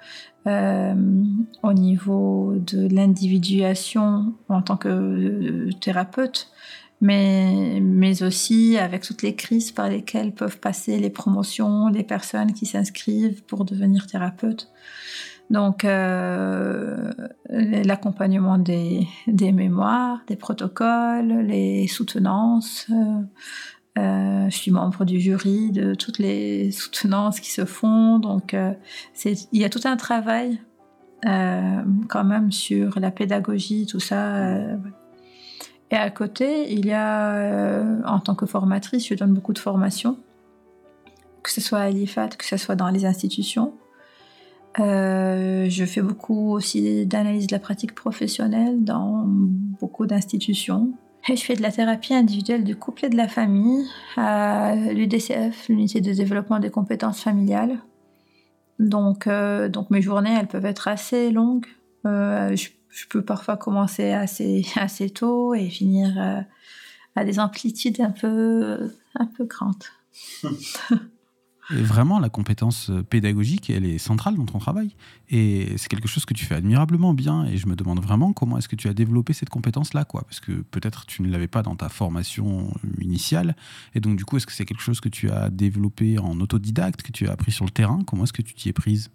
au 1.62 1.72
niveau 1.74 2.54
de 2.56 2.88
l'individuation 2.88 4.32
en 4.48 4.62
tant 4.62 4.78
que 4.78 5.68
thérapeute, 5.78 6.50
mais, 7.02 7.80
mais 7.82 8.22
aussi 8.22 8.78
avec 8.78 9.02
toutes 9.02 9.20
les 9.20 9.34
crises 9.34 9.72
par 9.72 9.90
lesquelles 9.90 10.32
peuvent 10.32 10.58
passer 10.58 10.98
les 10.98 11.10
promotions, 11.10 11.88
les 11.88 12.02
personnes 12.02 12.54
qui 12.54 12.64
s'inscrivent 12.64 13.44
pour 13.44 13.66
devenir 13.66 14.06
thérapeute. 14.06 14.70
Donc, 15.50 15.84
euh, 15.84 17.10
l'accompagnement 17.48 18.58
des, 18.58 19.06
mémoires, 19.26 20.20
des 20.26 20.36
protocoles, 20.36 21.40
les 21.46 21.86
soutenances. 21.86 22.86
Euh, 22.90 23.22
euh, 23.98 24.50
je 24.50 24.56
suis 24.56 24.70
membre 24.70 25.04
du 25.04 25.18
jury 25.18 25.72
de 25.72 25.94
toutes 25.94 26.18
les 26.18 26.70
soutenances 26.70 27.40
qui 27.40 27.50
se 27.50 27.64
font. 27.64 28.18
Donc, 28.18 28.54
il 29.24 29.36
y 29.52 29.64
a 29.64 29.70
tout 29.70 29.80
un 29.84 29.96
travail 29.96 30.60
quand 31.24 32.24
même 32.24 32.52
sur 32.52 33.00
la 33.00 33.10
pédagogie, 33.10 33.86
tout 33.86 34.00
ça. 34.00 34.54
Et 35.90 35.96
à 35.96 36.10
côté, 36.10 36.70
il 36.72 36.86
y 36.86 36.92
a, 36.92 37.82
en 38.04 38.20
tant 38.20 38.34
que 38.34 38.46
formatrice, 38.46 39.08
je 39.08 39.14
donne 39.14 39.32
beaucoup 39.32 39.54
de 39.54 39.58
formations, 39.58 40.18
que 41.42 41.50
ce 41.50 41.62
soit 41.62 41.80
à 41.80 41.90
l'IFAT, 41.90 42.28
que 42.28 42.44
ce 42.44 42.58
soit 42.58 42.76
dans 42.76 42.90
les 42.90 43.04
institutions. 43.06 43.72
Euh, 44.80 45.66
je 45.68 45.84
fais 45.84 46.02
beaucoup 46.02 46.52
aussi 46.52 47.06
d'analyse 47.06 47.46
de 47.46 47.54
la 47.54 47.58
pratique 47.58 47.94
professionnelle 47.94 48.84
dans 48.84 49.24
beaucoup 49.26 50.06
d'institutions. 50.06 50.92
Et 51.28 51.36
je 51.36 51.44
fais 51.44 51.56
de 51.56 51.62
la 51.62 51.72
thérapie 51.72 52.14
individuelle 52.14 52.64
du 52.64 52.76
couple 52.76 53.06
et 53.06 53.08
de 53.08 53.16
la 53.16 53.28
famille 53.28 53.84
à 54.16 54.74
l'UDCF, 54.76 55.68
l'unité 55.68 56.00
de 56.00 56.12
développement 56.12 56.58
des 56.58 56.70
compétences 56.70 57.20
familiales. 57.20 57.78
Donc, 58.78 59.26
euh, 59.26 59.68
donc 59.68 59.90
mes 59.90 60.00
journées, 60.00 60.34
elles 60.38 60.46
peuvent 60.46 60.64
être 60.64 60.86
assez 60.86 61.30
longues. 61.30 61.66
Euh, 62.06 62.54
je, 62.54 62.68
je, 62.88 63.06
peux 63.08 63.22
parfois 63.22 63.56
commencer 63.56 64.12
assez, 64.12 64.64
assez 64.76 65.10
tôt 65.10 65.54
et 65.54 65.68
finir 65.68 66.46
à 67.16 67.24
des 67.24 67.40
amplitudes 67.40 68.00
un 68.00 68.10
peu, 68.10 68.92
un 69.16 69.26
peu 69.26 69.44
grandes. 69.44 69.74
Vraiment, 71.70 72.18
la 72.18 72.30
compétence 72.30 72.88
euh, 72.88 73.02
pédagogique, 73.02 73.68
elle 73.68 73.84
est 73.84 73.98
centrale 73.98 74.36
dans 74.36 74.46
ton 74.46 74.58
travail. 74.58 74.94
Et 75.28 75.74
c'est 75.76 75.88
quelque 75.88 76.08
chose 76.08 76.24
que 76.24 76.32
tu 76.32 76.46
fais 76.46 76.54
admirablement 76.54 77.12
bien. 77.12 77.44
Et 77.44 77.58
je 77.58 77.66
me 77.66 77.76
demande 77.76 78.00
vraiment 78.00 78.32
comment 78.32 78.56
est-ce 78.56 78.68
que 78.68 78.76
tu 78.76 78.88
as 78.88 78.94
développé 78.94 79.32
cette 79.34 79.50
compétence-là, 79.50 80.04
quoi. 80.04 80.22
Parce 80.22 80.40
que 80.40 80.52
peut-être 80.52 81.04
tu 81.06 81.22
ne 81.22 81.30
l'avais 81.30 81.48
pas 81.48 81.62
dans 81.62 81.76
ta 81.76 81.88
formation 81.88 82.72
initiale. 83.00 83.54
Et 83.94 84.00
donc, 84.00 84.16
du 84.16 84.24
coup, 84.24 84.38
est-ce 84.38 84.46
que 84.46 84.52
c'est 84.52 84.64
quelque 84.64 84.82
chose 84.82 85.00
que 85.00 85.10
tu 85.10 85.30
as 85.30 85.50
développé 85.50 86.18
en 86.18 86.40
autodidacte, 86.40 87.02
que 87.02 87.12
tu 87.12 87.28
as 87.28 87.32
appris 87.32 87.52
sur 87.52 87.66
le 87.66 87.70
terrain? 87.70 88.02
Comment 88.06 88.24
est-ce 88.24 88.32
que 88.32 88.42
tu 88.42 88.54
t'y 88.54 88.70
es 88.70 88.72
prise? 88.72 89.10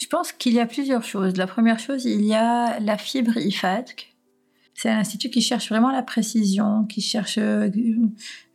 Je 0.00 0.06
pense 0.06 0.32
qu'il 0.32 0.52
y 0.52 0.60
a 0.60 0.66
plusieurs 0.66 1.04
choses. 1.04 1.36
La 1.36 1.46
première 1.46 1.78
chose, 1.78 2.04
il 2.04 2.24
y 2.24 2.34
a 2.34 2.78
la 2.80 2.96
fibre 2.96 3.36
IFADC 3.36 4.09
c'est 4.80 4.88
un 4.88 5.00
institut 5.00 5.28
qui 5.28 5.42
cherche 5.42 5.68
vraiment 5.68 5.90
la 5.90 6.02
précision, 6.02 6.84
qui 6.86 7.02
cherche 7.02 7.36
euh, 7.36 7.68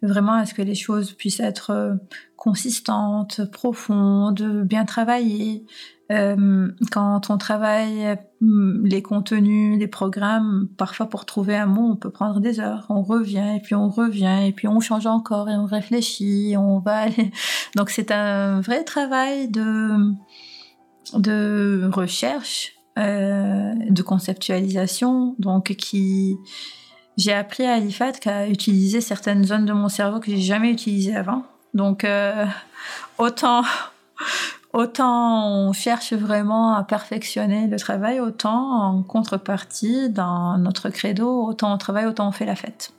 vraiment 0.01 0.31
à 0.31 0.47
ce 0.47 0.55
que 0.55 0.63
les 0.63 0.73
choses 0.73 1.11
puissent 1.11 1.39
être 1.39 1.69
euh, 1.69 1.93
consistantes, 2.35 3.45
profondes, 3.51 4.63
bien 4.65 4.85
travaillées. 4.85 5.67
Euh, 6.11 6.71
quand 6.91 7.29
on 7.29 7.37
travaille 7.37 8.17
les 8.41 9.03
contenus, 9.03 9.77
les 9.77 9.87
programmes, 9.87 10.67
parfois 10.77 11.09
pour 11.09 11.27
trouver 11.27 11.57
un 11.57 11.67
mot, 11.67 11.91
on 11.91 11.95
peut 11.95 12.09
prendre 12.09 12.39
des 12.39 12.59
heures. 12.59 12.87
On 12.89 13.03
revient 13.03 13.57
et 13.57 13.59
puis 13.59 13.75
on 13.75 13.89
revient 13.89 14.47
et 14.47 14.51
puis 14.51 14.67
on 14.67 14.79
change 14.79 15.05
encore 15.05 15.47
et 15.47 15.55
on 15.55 15.65
réfléchit, 15.65 16.55
on 16.57 16.79
va 16.79 17.01
aller. 17.01 17.31
Donc 17.75 17.91
c'est 17.91 18.09
un 18.09 18.61
vrai 18.61 18.83
travail 18.83 19.47
de 19.47 20.11
de 21.13 21.87
recherche 21.93 22.74
euh, 22.97 23.73
de 23.89 24.01
conceptualisation, 24.01 25.35
donc 25.39 25.75
qui 25.75 26.37
j'ai 27.17 27.33
appris 27.33 27.65
à 27.65 27.79
l'IFAT 27.79 28.13
qu'à 28.13 28.47
utiliser 28.47 29.01
certaines 29.01 29.43
zones 29.43 29.65
de 29.65 29.73
mon 29.73 29.89
cerveau 29.89 30.19
que 30.19 30.31
j'ai 30.31 30.41
jamais 30.41 30.71
utilisées 30.71 31.15
avant. 31.15 31.43
Donc 31.73 32.03
euh, 32.03 32.45
autant 33.17 33.63
autant 34.73 35.49
on 35.49 35.73
cherche 35.73 36.13
vraiment 36.13 36.73
à 36.73 36.83
perfectionner 36.83 37.67
le 37.67 37.77
travail, 37.77 38.19
autant 38.19 38.71
en 38.83 39.03
contrepartie 39.03 40.09
dans 40.09 40.57
notre 40.57 40.89
credo, 40.89 41.45
autant 41.45 41.73
on 41.73 41.77
travaille, 41.77 42.05
autant 42.05 42.27
on 42.27 42.31
fait 42.31 42.45
la 42.45 42.55
fête. 42.55 42.93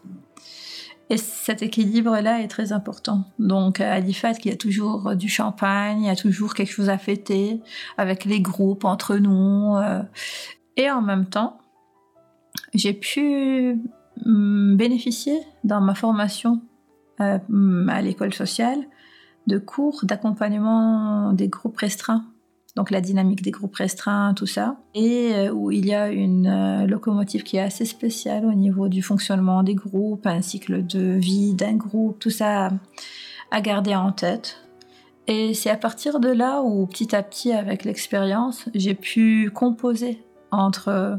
Et 1.08 1.16
cet 1.18 1.62
équilibre-là 1.62 2.42
est 2.42 2.48
très 2.48 2.72
important. 2.72 3.24
Donc 3.38 3.80
à 3.80 4.00
l'IFAT, 4.00 4.32
il 4.44 4.50
y 4.50 4.54
a 4.54 4.56
toujours 4.56 5.14
du 5.14 5.28
champagne, 5.28 6.02
il 6.02 6.06
y 6.06 6.10
a 6.10 6.16
toujours 6.16 6.54
quelque 6.54 6.72
chose 6.72 6.88
à 6.88 6.98
fêter 6.98 7.60
avec 7.96 8.24
les 8.24 8.40
groupes 8.40 8.84
entre 8.84 9.16
nous. 9.16 9.76
Euh. 9.76 10.02
Et 10.76 10.90
en 10.90 11.02
même 11.02 11.26
temps, 11.26 11.58
j'ai 12.74 12.92
pu 12.92 13.78
mm, 14.24 14.76
bénéficier 14.76 15.38
dans 15.62 15.80
ma 15.80 15.94
formation 15.94 16.60
euh, 17.20 17.38
à 17.88 18.02
l'école 18.02 18.34
sociale 18.34 18.80
de 19.46 19.58
cours 19.58 20.00
d'accompagnement 20.02 21.32
des 21.32 21.48
groupes 21.48 21.78
restreints 21.78 22.24
donc 22.76 22.90
la 22.90 23.00
dynamique 23.00 23.42
des 23.42 23.50
groupes 23.50 23.74
restreints, 23.74 24.34
tout 24.34 24.46
ça, 24.46 24.76
et 24.94 25.32
euh, 25.34 25.50
où 25.50 25.72
il 25.72 25.86
y 25.86 25.94
a 25.94 26.10
une 26.10 26.46
euh, 26.46 26.86
locomotive 26.86 27.42
qui 27.42 27.56
est 27.56 27.62
assez 27.62 27.86
spéciale 27.86 28.44
au 28.44 28.52
niveau 28.52 28.88
du 28.88 29.02
fonctionnement 29.02 29.62
des 29.62 29.74
groupes, 29.74 30.26
un 30.26 30.42
cycle 30.42 30.86
de 30.86 31.12
vie 31.12 31.54
d'un 31.54 31.74
groupe, 31.74 32.18
tout 32.18 32.30
ça 32.30 32.70
à 33.50 33.60
garder 33.62 33.96
en 33.96 34.12
tête. 34.12 34.58
Et 35.26 35.54
c'est 35.54 35.70
à 35.70 35.76
partir 35.76 36.20
de 36.20 36.28
là 36.28 36.60
où 36.60 36.86
petit 36.86 37.16
à 37.16 37.22
petit, 37.22 37.50
avec 37.52 37.84
l'expérience, 37.84 38.68
j'ai 38.74 38.94
pu 38.94 39.50
composer 39.52 40.22
entre 40.50 41.18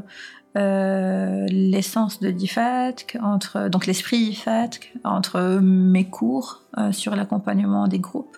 euh, 0.56 1.46
l'essence 1.50 2.20
de 2.20 2.28
l'IFATC, 2.28 3.18
entre 3.20 3.68
donc 3.68 3.86
l'esprit 3.86 4.18
IFATC, 4.18 4.94
entre 5.02 5.58
mes 5.60 6.08
cours 6.08 6.62
sur 6.92 7.16
l'accompagnement 7.16 7.88
des 7.88 7.98
groupes 7.98 8.36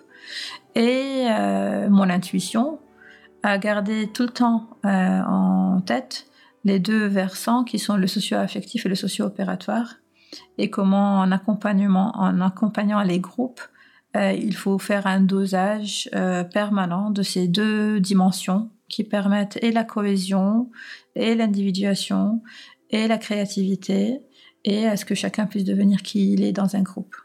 et 0.75 1.25
mon 1.89 2.09
intuition 2.09 2.79
à 3.43 3.57
garder 3.57 4.07
tout 4.07 4.23
le 4.23 4.29
temps 4.29 4.69
euh, 4.85 5.21
en 5.23 5.81
tête 5.81 6.27
les 6.63 6.79
deux 6.79 7.05
versants 7.05 7.63
qui 7.63 7.79
sont 7.79 7.97
le 7.97 8.07
socio-affectif 8.07 8.85
et 8.85 8.89
le 8.89 8.95
socio-opératoire 8.95 9.95
et 10.57 10.69
comment 10.69 11.19
en 11.19 11.31
accompagnement, 11.31 12.11
en 12.15 12.39
accompagnant 12.41 13.01
les 13.01 13.19
groupes, 13.19 13.61
euh, 14.15 14.33
il 14.33 14.55
faut 14.55 14.77
faire 14.77 15.07
un 15.07 15.21
dosage 15.21 16.09
euh, 16.13 16.43
permanent 16.43 17.11
de 17.11 17.23
ces 17.23 17.47
deux 17.47 17.99
dimensions 17.99 18.69
qui 18.89 19.03
permettent 19.03 19.57
et 19.61 19.71
la 19.71 19.83
cohésion 19.83 20.69
et 21.15 21.35
l'individuation 21.35 22.41
et 22.89 23.07
la 23.07 23.17
créativité 23.17 24.19
et 24.65 24.85
à 24.85 24.97
ce 24.97 25.05
que 25.05 25.15
chacun 25.15 25.45
puisse 25.45 25.63
devenir 25.63 26.01
qui 26.03 26.33
il 26.33 26.43
est 26.43 26.51
dans 26.51 26.75
un 26.75 26.81
groupe. 26.81 27.15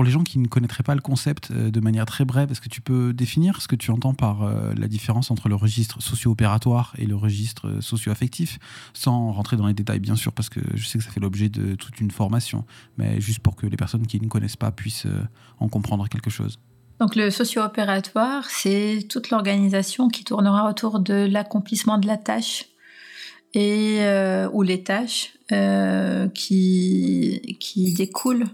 Pour 0.00 0.06
les 0.06 0.12
gens 0.12 0.24
qui 0.24 0.38
ne 0.38 0.48
connaîtraient 0.48 0.82
pas 0.82 0.94
le 0.94 1.02
concept 1.02 1.50
euh, 1.50 1.70
de 1.70 1.78
manière 1.78 2.06
très 2.06 2.24
brève, 2.24 2.50
est-ce 2.50 2.62
que 2.62 2.70
tu 2.70 2.80
peux 2.80 3.12
définir 3.12 3.60
ce 3.60 3.68
que 3.68 3.76
tu 3.76 3.90
entends 3.90 4.14
par 4.14 4.44
euh, 4.44 4.72
la 4.74 4.88
différence 4.88 5.30
entre 5.30 5.50
le 5.50 5.54
registre 5.54 6.00
socio-opératoire 6.00 6.94
et 6.96 7.04
le 7.04 7.14
registre 7.14 7.68
euh, 7.68 7.80
socio-affectif, 7.82 8.58
sans 8.94 9.30
rentrer 9.30 9.58
dans 9.58 9.66
les 9.66 9.74
détails 9.74 10.00
bien 10.00 10.16
sûr, 10.16 10.32
parce 10.32 10.48
que 10.48 10.60
je 10.72 10.86
sais 10.86 10.96
que 10.96 11.04
ça 11.04 11.10
fait 11.10 11.20
l'objet 11.20 11.50
de 11.50 11.74
toute 11.74 12.00
une 12.00 12.10
formation, 12.10 12.64
mais 12.96 13.20
juste 13.20 13.40
pour 13.40 13.56
que 13.56 13.66
les 13.66 13.76
personnes 13.76 14.06
qui 14.06 14.18
ne 14.22 14.28
connaissent 14.28 14.56
pas 14.56 14.70
puissent 14.70 15.06
en 15.58 15.68
comprendre 15.68 16.08
quelque 16.08 16.30
chose. 16.30 16.58
Donc 16.98 17.14
le 17.14 17.30
socio-opératoire, 17.30 18.46
c'est 18.48 19.06
toute 19.06 19.28
l'organisation 19.28 20.08
qui 20.08 20.24
tournera 20.24 20.66
autour 20.70 21.00
de 21.00 21.28
l'accomplissement 21.30 21.98
de 21.98 22.06
la 22.06 22.16
tâche 22.16 22.64
et 23.52 24.00
ou 24.50 24.62
les 24.62 24.82
tâches 24.82 25.34
qui 26.32 27.56
qui 27.60 27.92
découlent 27.92 28.46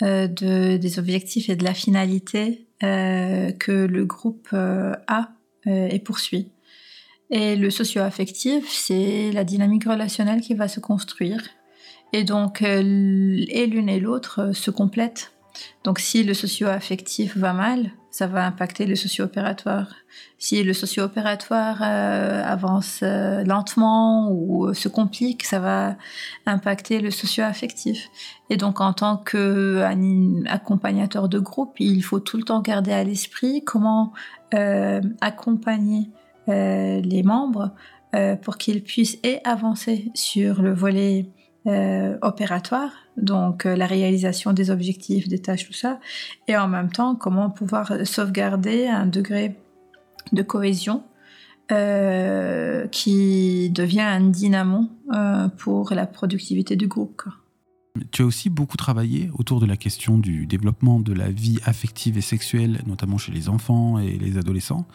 de, 0.00 0.76
des 0.76 0.98
objectifs 0.98 1.48
et 1.48 1.56
de 1.56 1.64
la 1.64 1.74
finalité 1.74 2.66
euh, 2.82 3.52
que 3.52 3.72
le 3.72 4.04
groupe 4.04 4.48
euh, 4.52 4.94
a 5.06 5.30
et 5.66 5.98
poursuit. 5.98 6.50
Et 7.30 7.54
le 7.54 7.68
socio-affectif, 7.68 8.66
c'est 8.70 9.32
la 9.32 9.44
dynamique 9.44 9.84
relationnelle 9.84 10.40
qui 10.40 10.54
va 10.54 10.66
se 10.66 10.80
construire. 10.80 11.42
Et 12.14 12.24
donc, 12.24 12.62
et 12.62 13.66
l'une 13.66 13.90
et 13.90 14.00
l'autre 14.00 14.52
se 14.54 14.70
complètent. 14.70 15.32
Donc 15.84 15.98
si 15.98 16.22
le 16.22 16.32
socio-affectif 16.32 17.36
va 17.36 17.52
mal, 17.52 17.90
ça 18.18 18.26
va 18.26 18.44
impacter 18.44 18.84
le 18.84 18.96
socio-opératoire. 18.96 19.94
Si 20.38 20.60
le 20.64 20.72
socio-opératoire 20.72 21.84
euh, 21.84 22.42
avance 22.42 22.98
euh, 23.04 23.44
lentement 23.44 24.32
ou 24.32 24.66
euh, 24.66 24.74
se 24.74 24.88
complique, 24.88 25.44
ça 25.44 25.60
va 25.60 25.94
impacter 26.44 27.00
le 27.00 27.12
socio-affectif. 27.12 28.08
Et 28.50 28.56
donc 28.56 28.80
en 28.80 28.92
tant 28.92 29.18
qu'accompagnateur 29.18 31.28
de 31.28 31.38
groupe, 31.38 31.78
il 31.78 32.02
faut 32.02 32.18
tout 32.18 32.38
le 32.38 32.42
temps 32.42 32.60
garder 32.60 32.90
à 32.90 33.04
l'esprit 33.04 33.62
comment 33.64 34.12
accompagner 35.20 36.10
les 36.48 37.22
membres 37.22 37.72
pour 38.42 38.56
qu'ils 38.56 38.82
puissent 38.82 39.18
et 39.22 39.40
avancer 39.44 40.10
sur 40.14 40.62
le 40.62 40.72
volet 40.72 41.26
opératoire, 42.22 42.92
donc 43.20 43.66
euh, 43.66 43.76
la 43.76 43.86
réalisation 43.86 44.52
des 44.52 44.70
objectifs, 44.70 45.28
des 45.28 45.40
tâches, 45.40 45.66
tout 45.66 45.72
ça, 45.72 46.00
et 46.46 46.56
en 46.56 46.68
même 46.68 46.90
temps 46.90 47.14
comment 47.14 47.50
pouvoir 47.50 47.92
sauvegarder 48.04 48.86
un 48.86 49.06
degré 49.06 49.56
de 50.32 50.42
cohésion 50.42 51.02
euh, 51.70 52.86
qui 52.88 53.70
devient 53.70 54.00
un 54.00 54.20
dynamo 54.20 54.88
pour 55.58 55.92
la 55.92 56.06
productivité 56.06 56.76
du 56.76 56.86
groupe. 56.86 57.22
Tu 58.10 58.22
as 58.22 58.24
aussi 58.24 58.50
beaucoup 58.50 58.76
travaillé 58.76 59.30
autour 59.34 59.60
de 59.60 59.66
la 59.66 59.76
question 59.76 60.18
du 60.18 60.46
développement 60.46 61.00
de 61.00 61.12
la 61.12 61.30
vie 61.30 61.58
affective 61.64 62.18
et 62.18 62.22
sexuelle, 62.22 62.82
notamment 62.86 63.18
chez 63.18 63.32
les 63.32 63.48
enfants 63.48 63.98
et 63.98 64.18
les 64.18 64.38
adolescents. 64.38 64.86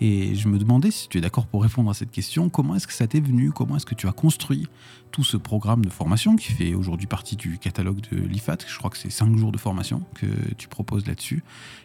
Et 0.00 0.34
je 0.36 0.48
me 0.48 0.58
demandais 0.58 0.90
si 0.90 1.08
tu 1.08 1.18
es 1.18 1.20
d'accord 1.20 1.46
pour 1.46 1.62
répondre 1.62 1.90
à 1.90 1.94
cette 1.94 2.10
question, 2.10 2.48
comment 2.48 2.76
est-ce 2.76 2.86
que 2.86 2.92
ça 2.92 3.06
t'est 3.06 3.20
venu 3.20 3.50
Comment 3.50 3.76
est-ce 3.76 3.86
que 3.86 3.96
tu 3.96 4.06
as 4.06 4.12
construit 4.12 4.66
tout 5.10 5.24
ce 5.24 5.36
programme 5.36 5.84
de 5.84 5.90
formation 5.90 6.36
qui 6.36 6.52
fait 6.52 6.74
aujourd'hui 6.74 7.06
partie 7.08 7.34
du 7.34 7.58
catalogue 7.58 8.00
de 8.12 8.16
l'IFAT 8.16 8.58
Je 8.66 8.78
crois 8.78 8.90
que 8.90 8.98
c'est 8.98 9.10
cinq 9.10 9.36
jours 9.36 9.50
de 9.50 9.58
formation 9.58 10.02
que 10.14 10.26
tu 10.56 10.68
proposes 10.68 11.06
là-dessus 11.06 11.42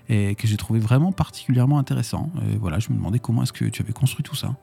et 0.09 0.36
que 0.36 0.47
j'ai 0.47 0.57
trouvé 0.57 0.79
vraiment 0.79 1.12
particulièrement 1.12 1.79
intéressant. 1.79 2.29
Et 2.51 2.57
voilà, 2.57 2.77
je 2.77 2.89
me 2.91 2.95
demandais 2.95 3.19
comment 3.19 3.43
est-ce 3.43 3.53
que 3.53 3.65
tu 3.65 3.81
avais 3.81 3.93
construit 3.93 4.23
tout 4.23 4.36
ça. 4.36 4.55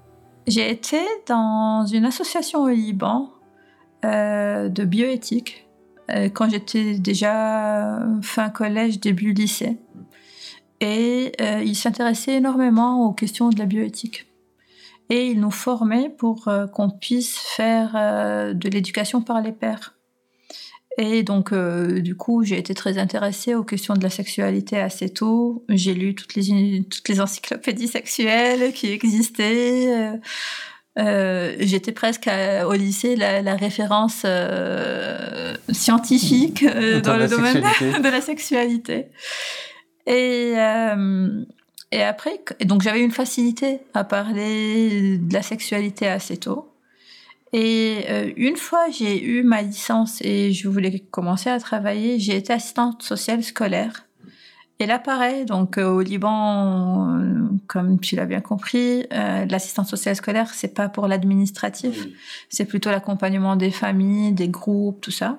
J'ai 0.46 0.70
été 0.70 0.98
dans 1.26 1.86
une 1.86 2.04
association 2.04 2.62
au 2.62 2.68
Liban 2.68 3.30
euh, 4.04 4.68
de 4.68 4.84
bioéthique 4.84 5.66
quand 6.32 6.50
j'étais 6.50 6.94
déjà 6.98 8.00
fin 8.22 8.50
collège, 8.50 9.00
début 9.00 9.32
lycée. 9.32 9.76
Et 10.80 11.32
il 11.62 11.76
s'intéressait 11.76 12.36
énormément 12.36 13.06
aux 13.06 13.12
questions 13.12 13.50
de 13.50 13.58
la 13.58 13.66
bioéthique. 13.66 14.26
Et 15.10 15.26
il 15.28 15.40
nous 15.40 15.50
formait 15.50 16.08
pour 16.08 16.48
qu'on 16.72 16.90
puisse 16.90 17.36
faire 17.36 17.92
de 18.54 18.68
l'éducation 18.68 19.22
par 19.22 19.42
les 19.42 19.52
pairs. 19.52 19.94
Et 20.98 21.22
donc, 21.22 21.52
euh, 21.52 22.00
du 22.00 22.16
coup, 22.16 22.44
j'ai 22.44 22.58
été 22.58 22.74
très 22.74 22.98
intéressée 22.98 23.54
aux 23.54 23.64
questions 23.64 23.94
de 23.94 24.02
la 24.02 24.10
sexualité 24.10 24.78
assez 24.78 25.08
tôt. 25.08 25.64
J'ai 25.68 25.94
lu 25.94 26.14
toutes 26.14 26.34
les, 26.34 26.84
toutes 26.90 27.08
les 27.08 27.20
encyclopédies 27.20 27.88
sexuelles 27.88 28.72
qui 28.72 28.88
existaient. 28.88 30.20
Euh, 30.98 31.02
euh 31.02 31.56
J'étais 31.60 31.92
presque 31.92 32.28
au 32.66 32.72
lycée 32.72 33.16
la, 33.16 33.42
la 33.42 33.56
référence 33.56 34.22
euh, 34.24 35.54
scientifique 35.70 36.64
dans 36.64 37.16
le 37.16 37.28
domaine 37.28 37.62
de 38.02 38.08
la 38.08 38.20
sexualité. 38.20 39.06
Et, 40.06 40.54
et 41.92 42.02
après, 42.02 42.40
donc 42.64 42.82
j'avais 42.82 43.00
une 43.00 43.10
facilité 43.10 43.80
à 43.94 44.04
parler 44.04 45.18
de 45.18 45.32
la 45.34 45.42
sexualité 45.42 46.08
assez 46.08 46.36
tôt. 46.36 46.70
Et 47.52 48.04
euh, 48.08 48.30
une 48.36 48.56
fois 48.56 48.86
j'ai 48.90 49.22
eu 49.22 49.42
ma 49.42 49.62
licence 49.62 50.20
et 50.22 50.52
je 50.52 50.68
voulais 50.68 51.00
commencer 51.10 51.50
à 51.50 51.58
travailler, 51.58 52.18
j'ai 52.20 52.36
été 52.36 52.52
assistante 52.52 53.02
sociale 53.02 53.42
scolaire. 53.42 54.06
Et 54.80 54.86
là, 54.86 54.98
pareil, 54.98 55.44
donc 55.44 55.76
euh, 55.76 55.88
au 55.90 56.00
Liban, 56.00 57.18
euh, 57.18 57.48
comme 57.66 58.00
tu 58.00 58.16
l'as 58.16 58.24
bien 58.24 58.40
compris, 58.40 59.06
l'assistance 59.10 59.90
sociale 59.90 60.16
scolaire, 60.16 60.54
c'est 60.54 60.74
pas 60.74 60.88
pour 60.88 61.06
l'administratif, 61.06 62.08
c'est 62.48 62.64
plutôt 62.64 62.90
l'accompagnement 62.90 63.56
des 63.56 63.70
familles, 63.70 64.32
des 64.32 64.48
groupes, 64.48 65.02
tout 65.02 65.10
ça. 65.10 65.38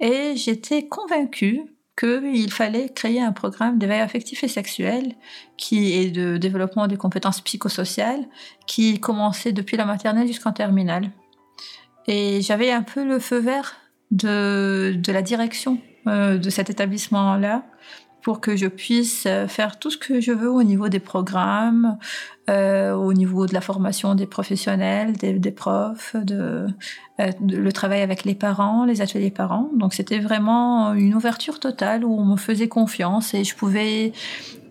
Et 0.00 0.32
j'étais 0.36 0.86
convaincue 0.88 1.62
qu'il 1.96 2.50
fallait 2.50 2.88
créer 2.88 3.20
un 3.20 3.32
programme 3.32 3.78
d'éveil 3.78 4.00
affectif 4.00 4.42
et 4.42 4.48
sexuel 4.48 5.14
qui 5.56 5.92
est 5.92 6.10
de 6.10 6.38
développement 6.38 6.88
des 6.88 6.96
compétences 6.96 7.40
psychosociales 7.40 8.26
qui 8.66 8.98
commençait 8.98 9.52
depuis 9.52 9.76
la 9.76 9.84
maternelle 9.84 10.26
jusqu'en 10.26 10.52
terminale. 10.52 11.10
Et 12.06 12.40
j'avais 12.40 12.72
un 12.72 12.82
peu 12.82 13.04
le 13.04 13.18
feu 13.18 13.38
vert 13.38 13.76
de, 14.10 14.94
de 14.96 15.12
la 15.12 15.22
direction 15.22 15.78
euh, 16.06 16.36
de 16.36 16.50
cet 16.50 16.68
établissement-là 16.68 17.62
pour 18.24 18.40
que 18.40 18.56
je 18.56 18.66
puisse 18.66 19.26
euh, 19.26 19.46
faire 19.46 19.78
tout 19.78 19.90
ce 19.90 19.98
que 19.98 20.20
je 20.20 20.32
veux 20.32 20.50
au 20.50 20.64
niveau 20.64 20.88
des 20.88 20.98
programmes, 20.98 21.98
euh, 22.50 22.92
au 22.92 23.12
niveau 23.12 23.46
de 23.46 23.54
la 23.54 23.60
formation 23.60 24.14
des 24.16 24.26
professionnels, 24.26 25.12
des, 25.12 25.34
des 25.34 25.50
profs, 25.52 26.16
de, 26.16 26.66
euh, 27.20 27.30
le 27.48 27.72
travail 27.72 28.00
avec 28.02 28.24
les 28.24 28.34
parents, 28.34 28.84
les 28.84 29.00
ateliers 29.00 29.30
parents. 29.30 29.70
Donc 29.76 29.94
c'était 29.94 30.18
vraiment 30.18 30.94
une 30.94 31.14
ouverture 31.14 31.60
totale 31.60 32.04
où 32.04 32.12
on 32.12 32.24
me 32.24 32.36
faisait 32.36 32.66
confiance 32.66 33.34
et 33.34 33.44
je 33.44 33.54
pouvais 33.54 34.12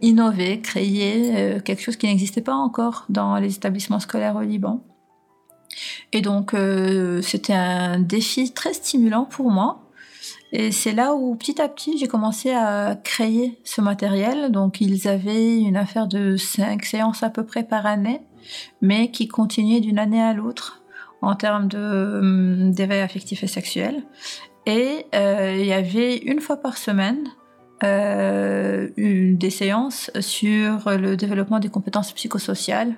innover, 0.01 0.59
créer 0.59 1.31
euh, 1.35 1.59
quelque 1.61 1.81
chose 1.81 1.95
qui 1.95 2.07
n'existait 2.07 2.41
pas 2.41 2.55
encore 2.55 3.05
dans 3.07 3.37
les 3.37 3.55
établissements 3.55 4.01
scolaires 4.01 4.35
au 4.35 4.41
Liban. 4.41 4.83
Et 6.11 6.21
donc, 6.21 6.53
euh, 6.53 7.21
c'était 7.21 7.53
un 7.53 7.99
défi 7.99 8.51
très 8.51 8.73
stimulant 8.73 9.25
pour 9.25 9.49
moi. 9.49 9.82
Et 10.55 10.71
c'est 10.71 10.91
là 10.91 11.15
où, 11.15 11.35
petit 11.35 11.59
à 11.59 11.67
petit, 11.67 11.97
j'ai 11.97 12.07
commencé 12.07 12.51
à 12.51 12.95
créer 13.03 13.59
ce 13.63 13.81
matériel. 13.81 14.51
Donc, 14.51 14.81
ils 14.81 15.07
avaient 15.07 15.57
une 15.57 15.75
affaire 15.75 16.07
de 16.07 16.37
cinq 16.37 16.85
séances 16.85 17.23
à 17.23 17.31
peu 17.31 17.43
près 17.43 17.63
par 17.63 17.87
année, 17.87 18.21
mais 18.79 19.09
qui 19.09 19.27
continuait 19.27 19.79
d'une 19.79 19.97
année 19.97 20.21
à 20.21 20.31
l'autre 20.31 20.83
en 21.23 21.33
termes 21.35 21.69
hum, 21.73 22.71
d'éveil 22.71 23.01
affectif 23.01 23.43
et 23.43 23.47
sexuel. 23.47 24.03
Et 24.67 25.07
euh, 25.15 25.57
il 25.59 25.65
y 25.65 25.73
avait 25.73 26.17
une 26.17 26.39
fois 26.39 26.57
par 26.57 26.77
semaine 26.77 27.29
euh, 27.83 28.89
une, 28.95 29.37
des 29.37 29.49
séances 29.49 30.11
sur 30.19 30.91
le 30.91 31.17
développement 31.17 31.59
des 31.59 31.69
compétences 31.69 32.13
psychosociales, 32.13 32.93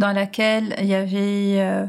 dans 0.00 0.12
laquelle 0.12 0.74
il 0.78 0.86
y 0.86 0.94
avait 0.94 1.60
euh, 1.60 1.86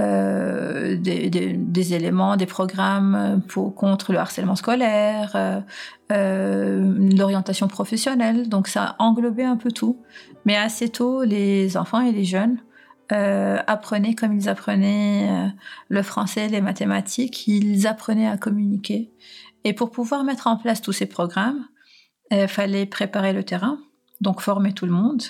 euh, 0.00 0.96
des, 0.96 1.30
des, 1.30 1.52
des, 1.52 1.94
éléments, 1.94 2.36
des 2.36 2.46
programmes 2.46 3.40
pour, 3.48 3.74
contre 3.74 4.12
le 4.12 4.18
harcèlement 4.18 4.56
scolaire, 4.56 5.32
euh, 5.34 5.60
euh, 6.12 7.16
l'orientation 7.16 7.68
professionnelle. 7.68 8.48
Donc 8.48 8.68
ça 8.68 8.96
englobait 8.98 9.44
un 9.44 9.56
peu 9.56 9.70
tout. 9.70 10.02
Mais 10.44 10.56
assez 10.56 10.88
tôt, 10.88 11.22
les 11.22 11.76
enfants 11.76 12.00
et 12.00 12.12
les 12.12 12.24
jeunes 12.24 12.58
euh, 13.12 13.58
apprenaient 13.66 14.14
comme 14.14 14.36
ils 14.36 14.48
apprenaient 14.48 15.28
euh, 15.30 15.48
le 15.88 16.02
français, 16.02 16.48
les 16.48 16.60
mathématiques, 16.60 17.46
ils 17.46 17.86
apprenaient 17.86 18.28
à 18.28 18.36
communiquer. 18.36 19.12
Et 19.64 19.72
pour 19.72 19.90
pouvoir 19.90 20.24
mettre 20.24 20.46
en 20.46 20.56
place 20.56 20.82
tous 20.82 20.92
ces 20.92 21.06
programmes, 21.06 21.64
il 22.30 22.48
fallait 22.48 22.86
préparer 22.86 23.32
le 23.32 23.44
terrain, 23.44 23.78
donc 24.20 24.40
former 24.40 24.72
tout 24.72 24.86
le 24.86 24.92
monde, 24.92 25.22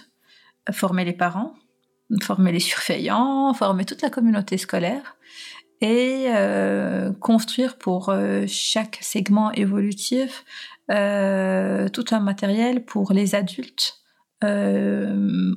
former 0.73 1.05
les 1.05 1.13
parents, 1.13 1.55
former 2.23 2.53
les 2.53 2.61
surveillants, 2.61 3.53
former 3.55 3.85
toute 3.85 4.03
la 4.03 4.11
communauté 4.11 4.59
scolaire 4.59 5.17
et 5.81 6.27
euh, 6.29 7.13
construire 7.13 7.77
pour 7.77 8.09
euh, 8.09 8.45
chaque 8.47 8.99
segment 9.03 9.53
évolutif 9.53 10.45
euh, 10.91 11.89
tout 11.89 12.07
un 12.11 12.21
matériel 12.21 12.85
pour 12.85 13.13
les 13.13 13.35
adultes 13.35 14.01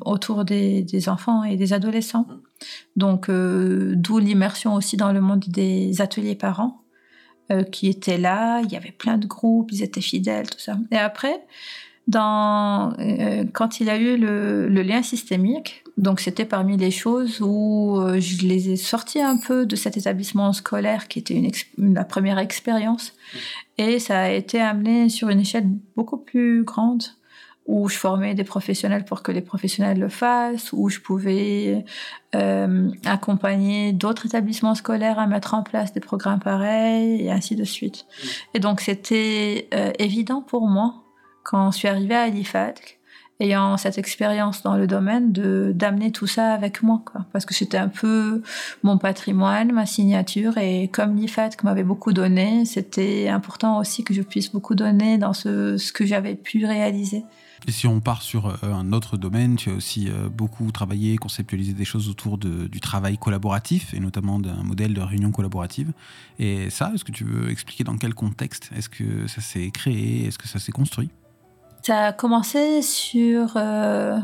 autour 0.06 0.46
des, 0.46 1.10
enfants 1.10 1.44
et 1.44 1.58
des 1.58 1.74
adolescents. 1.74 2.26
Donc, 2.96 3.30
d'où 3.30 4.18
l'immersion 4.18 4.76
aussi 4.76 4.96
dans 4.96 5.12
le 5.12 5.20
monde 5.20 5.44
des 5.50 6.00
ateliers 6.00 6.36
parents 6.36 6.86
qui 7.74 7.90
étaient 7.90 8.18
là. 8.18 8.62
Il 8.62 8.72
y 8.72 8.78
avait 8.78 8.94
plein 8.94 9.18
de 9.18 9.28
groupes, 9.28 9.74
ils 9.74 9.84
étaient 9.84 10.00
fidèles, 10.00 10.50
tout 10.50 10.60
ça. 10.60 10.78
Et 10.92 10.96
après, 10.96 11.46
quand 12.14 12.96
il 13.82 13.90
a 13.90 13.98
eu 13.98 14.16
le 14.16 14.82
lien 14.84 15.04
systémique, 15.04 15.84
donc 15.98 16.20
c'était 16.20 16.46
parmi 16.46 16.78
les 16.78 16.92
choses 16.92 17.42
où 17.42 18.00
euh, 18.00 18.20
je 18.20 18.46
les 18.46 18.70
ai 18.70 18.76
sortis 18.76 19.22
un 19.22 19.38
peu 19.38 19.66
de 19.66 19.76
cet 19.76 19.98
établissement 19.98 20.54
scolaire 20.54 21.08
qui 21.08 21.20
était 21.20 21.34
une, 21.34 21.52
une 21.78 21.94
la 21.96 22.06
première 22.06 22.38
expérience, 22.38 23.14
et 23.78 24.00
ça 24.00 24.22
a 24.22 24.30
été 24.30 24.62
amené 24.62 25.10
sur 25.10 25.30
une 25.30 25.40
échelle 25.40 25.68
beaucoup 25.96 26.18
plus 26.18 26.64
grande 26.64 27.04
où 27.68 27.90
je 27.90 27.98
formais 27.98 28.34
des 28.34 28.46
professionnels 28.46 29.04
pour 29.04 29.22
que 29.22 29.32
les 29.32 29.42
professionnels 29.42 30.00
le 30.00 30.08
fassent, 30.08 30.72
où 30.72 30.90
je 30.90 31.00
pouvais 31.00 31.84
euh, 32.34 32.90
accompagner 33.06 33.92
d'autres 33.92 34.26
établissements 34.26 34.74
scolaires 34.74 35.20
à 35.20 35.28
mettre 35.28 35.54
en 35.54 35.64
place 35.64 35.92
des 35.92 36.00
programmes 36.00 36.40
pareils, 36.40 37.26
et 37.26 37.32
ainsi 37.32 37.56
de 37.56 37.66
suite. 37.66 38.06
Et 38.54 38.60
donc 38.60 38.80
c'était 38.80 39.68
euh, 39.74 39.92
évident 40.00 40.42
pour 40.42 40.68
moi 40.68 41.04
quand 41.44 41.72
je 41.72 41.78
suis 41.78 41.88
arrivée 41.88 42.16
à 42.16 42.28
l'IFADC, 42.28 42.97
ayant 43.40 43.78
cette 43.78 43.98
expérience 43.98 44.64
dans 44.64 44.76
le 44.76 44.88
domaine, 44.88 45.32
de 45.32 45.72
d'amener 45.76 46.12
tout 46.12 46.28
ça 46.28 46.54
avec 46.54 46.84
moi. 46.84 47.02
Parce 47.34 47.46
que 47.46 47.54
c'était 47.54 47.78
un 47.78 47.90
peu 47.90 48.42
mon 48.84 48.98
patrimoine, 48.98 49.72
ma 49.72 49.86
signature, 49.86 50.58
et 50.58 50.88
comme 50.88 51.16
l'IFADC 51.16 51.64
m'avait 51.64 51.84
beaucoup 51.84 52.14
donné, 52.14 52.66
c'était 52.66 53.28
important 53.30 53.78
aussi 53.80 54.04
que 54.04 54.14
je 54.14 54.22
puisse 54.22 54.52
beaucoup 54.52 54.76
donner 54.76 55.18
dans 55.18 55.34
ce, 55.34 55.78
ce 55.78 55.92
que 55.92 56.06
j'avais 56.06 56.36
pu 56.36 56.66
réaliser. 56.66 57.24
Et 57.66 57.72
si 57.72 57.88
on 57.88 58.00
part 58.00 58.22
sur 58.22 58.48
euh, 58.48 58.56
un 58.64 58.94
autre 58.94 59.18
domaine, 59.18 59.56
tu 59.56 59.72
as 59.72 59.74
aussi 59.74 60.10
euh, 60.10 60.30
beaucoup 60.30 60.72
travaillé, 60.72 61.18
conceptualisé 61.18 61.74
des 61.74 61.86
choses 61.86 62.08
autour 62.08 62.38
de, 62.38 62.68
du 62.68 62.80
travail 62.80 63.18
collaboratif, 63.18 63.94
et 63.94 64.00
notamment 64.00 64.40
d'un 64.40 64.64
modèle 64.64 64.94
de 64.94 65.02
réunion 65.02 65.32
collaborative. 65.32 65.92
Et 66.40 66.70
ça, 66.70 66.92
est-ce 66.94 67.04
que 67.04 67.12
tu 67.12 67.24
veux 67.24 67.50
expliquer 67.50 67.84
dans 67.84 67.98
quel 67.98 68.14
contexte 68.14 68.70
Est-ce 68.76 68.90
que 68.90 69.28
ça 69.28 69.42
s'est 69.42 69.72
créé 69.72 70.26
Est-ce 70.26 70.38
que 70.38 70.48
ça 70.48 70.60
s'est 70.60 70.72
construit? 70.72 71.10
Ça 71.88 72.08
a 72.08 72.12
commencé 72.12 72.82
sur. 72.82 73.54
Euh, 73.56 74.20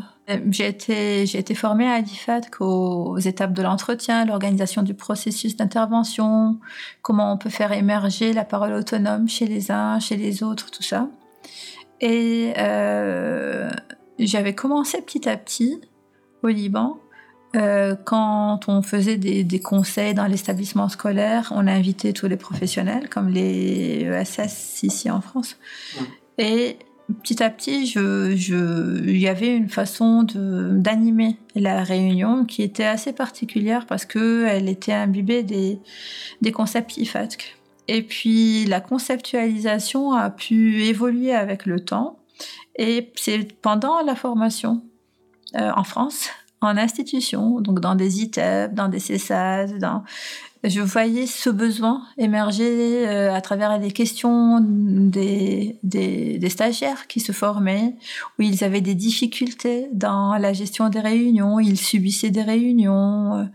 j'ai 0.51 0.67
été, 0.67 1.25
j'ai 1.25 1.39
été 1.39 1.55
formée 1.55 1.87
à 1.87 2.01
l'IFAD 2.01 2.47
aux 2.59 3.17
étapes 3.19 3.53
de 3.53 3.61
l'entretien, 3.61 4.25
l'organisation 4.25 4.83
du 4.83 4.93
processus 4.93 5.55
d'intervention, 5.55 6.59
comment 7.01 7.31
on 7.31 7.37
peut 7.37 7.49
faire 7.49 7.71
émerger 7.71 8.33
la 8.33 8.43
parole 8.43 8.73
autonome 8.73 9.29
chez 9.29 9.45
les 9.45 9.71
uns, 9.71 10.01
chez 10.01 10.17
les 10.17 10.43
autres, 10.43 10.71
tout 10.71 10.83
ça. 10.83 11.07
Et 12.01 12.53
euh, 12.57 13.71
j'avais 14.19 14.55
commencé 14.55 15.01
petit 15.01 15.29
à 15.29 15.37
petit 15.37 15.79
au 16.41 16.49
Liban. 16.49 16.97
Euh, 17.55 17.95
quand 17.95 18.67
on 18.67 18.81
faisait 18.81 19.17
des, 19.17 19.45
des 19.45 19.59
conseils 19.61 20.13
dans 20.13 20.25
l'établissement 20.25 20.89
scolaire, 20.89 21.53
on 21.55 21.65
a 21.67 21.71
invité 21.71 22.11
tous 22.11 22.27
les 22.27 22.35
professionnels, 22.35 23.07
comme 23.07 23.29
les 23.29 24.01
ESS 24.01 24.83
ici 24.83 25.09
en 25.09 25.21
France. 25.21 25.55
Et 26.37 26.77
petit 27.21 27.43
à 27.43 27.49
petit, 27.49 27.85
il 27.85 29.17
y 29.17 29.27
avait 29.27 29.55
une 29.55 29.69
façon 29.69 30.23
d'animer 30.23 31.37
la 31.55 31.83
réunion 31.83 32.45
qui 32.45 32.63
était 32.63 32.85
assez 32.85 33.13
particulière 33.13 33.85
parce 33.85 34.05
que 34.05 34.45
elle 34.45 34.69
était 34.69 34.93
imbibée 34.93 35.43
des, 35.43 35.79
des 36.41 36.51
concepts 36.51 36.97
IFATC. 36.97 37.57
Et 37.87 38.01
puis 38.01 38.65
la 38.65 38.79
conceptualisation 38.79 40.13
a 40.13 40.29
pu 40.29 40.83
évoluer 40.83 41.33
avec 41.33 41.65
le 41.65 41.83
temps. 41.83 42.19
Et 42.77 43.11
c'est 43.15 43.53
pendant 43.61 44.01
la 44.01 44.15
formation 44.15 44.83
euh, 45.55 45.71
en 45.75 45.83
France, 45.83 46.29
en 46.61 46.77
institution, 46.77 47.59
donc 47.61 47.79
dans 47.79 47.95
des 47.95 48.21
ITEP, 48.21 48.73
dans 48.73 48.87
des 48.87 48.99
CESAS, 48.99 49.77
dans 49.79 50.03
je 50.63 50.81
voyais 50.81 51.27
ce 51.27 51.49
besoin 51.49 52.03
émerger 52.17 53.05
à 53.07 53.41
travers 53.41 53.77
les 53.79 53.91
questions 53.91 54.59
des, 54.61 55.77
des, 55.83 56.37
des, 56.37 56.49
stagiaires 56.49 57.07
qui 57.07 57.19
se 57.19 57.31
formaient, 57.31 57.95
où 58.37 58.43
ils 58.43 58.63
avaient 58.63 58.81
des 58.81 58.95
difficultés 58.95 59.89
dans 59.91 60.35
la 60.37 60.53
gestion 60.53 60.89
des 60.89 61.01
réunions, 61.01 61.59
ils 61.59 61.77
subissaient 61.77 62.31
des 62.31 62.43
réunions. 62.43 63.49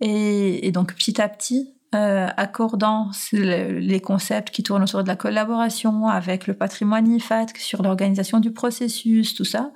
Et, 0.00 0.66
et 0.66 0.72
donc 0.72 0.94
petit 0.94 1.20
à 1.20 1.28
petit, 1.28 1.72
euh, 1.92 2.28
accordant 2.36 3.10
les 3.32 4.00
concepts 4.00 4.50
qui 4.50 4.62
tournent 4.62 4.84
autour 4.84 5.02
de 5.02 5.08
la 5.08 5.16
collaboration 5.16 6.06
avec 6.06 6.46
le 6.46 6.54
patrimoine 6.54 7.12
IFAT 7.12 7.46
sur 7.58 7.82
l'organisation 7.82 8.38
du 8.38 8.52
processus, 8.52 9.34
tout 9.34 9.44
ça. 9.44 9.72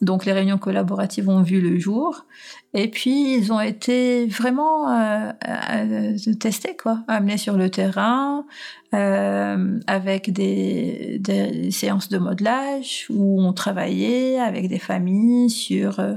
Donc 0.00 0.24
les 0.24 0.32
réunions 0.32 0.58
collaboratives 0.58 1.28
ont 1.28 1.42
vu 1.42 1.60
le 1.60 1.78
jour. 1.78 2.26
Et 2.72 2.88
puis 2.88 3.34
ils 3.34 3.52
ont 3.52 3.60
été 3.60 4.26
vraiment 4.26 4.90
euh, 4.90 5.32
euh, 5.44 6.16
testés, 6.38 6.76
quoi, 6.76 7.02
amenés 7.08 7.36
sur 7.36 7.56
le 7.56 7.68
terrain, 7.68 8.44
euh, 8.92 9.78
avec 9.86 10.32
des, 10.32 11.20
séances 11.70 12.08
de 12.08 12.18
modelage 12.18 13.06
où 13.08 13.40
on 13.40 13.52
travaillait 13.52 14.40
avec 14.40 14.68
des 14.68 14.80
familles 14.80 15.48
sur 15.48 16.00
euh, 16.00 16.16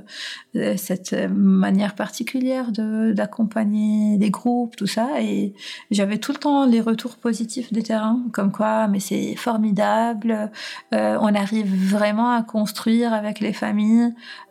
cette 0.75 1.13
manière 1.29 1.93
particulière 1.93 2.71
de 2.71 3.11
d'accompagner 3.11 4.17
des 4.17 4.31
groupes, 4.31 4.75
tout 4.75 4.87
ça. 4.87 5.21
Et 5.21 5.53
j'avais 5.91 6.17
tout 6.17 6.31
le 6.31 6.39
temps 6.39 6.65
les 6.65 6.81
retours 6.81 7.17
positifs 7.17 7.71
des 7.71 7.83
terrains, 7.83 8.23
comme 8.31 8.51
quoi, 8.51 8.87
mais 8.87 8.99
c'est 8.99 9.35
formidable, 9.35 10.49
euh, 10.95 11.17
on 11.21 11.35
arrive 11.35 11.71
vraiment 11.87 12.31
à 12.31 12.41
construire 12.41 13.13
avec 13.13 13.39
les 13.39 13.53
familles 13.53 13.72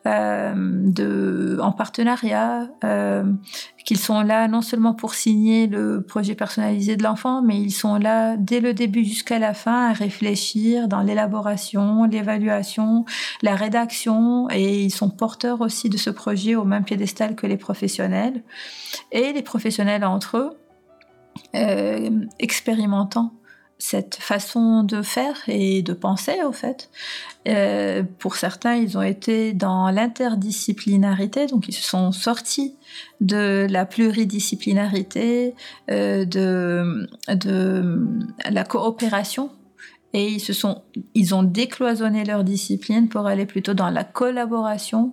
euh, 0.06 0.52
de, 0.56 1.58
en 1.60 1.72
partenariat, 1.72 2.68
euh, 2.84 3.24
qu'ils 3.84 3.98
sont 3.98 4.22
là 4.22 4.48
non 4.48 4.62
seulement 4.62 4.94
pour 4.94 5.14
signer 5.14 5.66
le 5.66 6.02
projet 6.02 6.34
personnalisé 6.34 6.96
de 6.96 7.02
l'enfant, 7.02 7.42
mais 7.42 7.60
ils 7.60 7.72
sont 7.72 7.96
là 7.96 8.36
dès 8.36 8.60
le 8.60 8.74
début 8.74 9.04
jusqu'à 9.04 9.38
la 9.38 9.54
fin 9.54 9.90
à 9.90 9.92
réfléchir 9.92 10.88
dans 10.88 11.00
l'élaboration, 11.00 12.04
l'évaluation, 12.04 13.04
la 13.42 13.54
rédaction, 13.54 14.48
et 14.50 14.84
ils 14.84 14.90
sont 14.90 15.10
porteurs 15.10 15.60
aussi 15.60 15.88
de 15.88 15.96
ce 15.96 16.10
projet 16.10 16.54
au 16.54 16.64
même 16.64 16.84
piédestal 16.84 17.34
que 17.34 17.46
les 17.46 17.56
professionnels. 17.56 18.42
Et 19.10 19.32
les 19.32 19.42
professionnels 19.42 20.04
entre 20.04 20.36
eux, 20.36 20.50
euh, 21.54 22.10
expérimentant 22.38 23.32
cette 23.82 24.14
façon 24.14 24.84
de 24.84 25.02
faire 25.02 25.42
et 25.48 25.82
de 25.82 25.92
penser 25.92 26.36
au 26.46 26.52
fait. 26.52 26.88
Euh, 27.48 28.04
pour 28.20 28.36
certains, 28.36 28.76
ils 28.76 28.96
ont 28.96 29.02
été 29.02 29.54
dans 29.54 29.90
l'interdisciplinarité, 29.90 31.48
donc 31.48 31.66
ils 31.66 31.72
se 31.72 31.82
sont 31.82 32.12
sortis 32.12 32.76
de 33.20 33.66
la 33.68 33.84
pluridisciplinarité, 33.84 35.56
euh, 35.90 36.24
de, 36.24 37.08
la 38.48 38.62
coopération 38.62 39.50
et 40.12 40.28
ils 40.28 40.40
se 40.40 40.52
sont, 40.52 40.82
ils 41.14 41.34
ont 41.34 41.42
décloisonné 41.42 42.24
leur 42.24 42.44
discipline 42.44 43.08
pour 43.08 43.26
aller 43.26 43.46
plutôt 43.46 43.74
dans 43.74 43.90
la 43.90 44.04
collaboration 44.04 45.12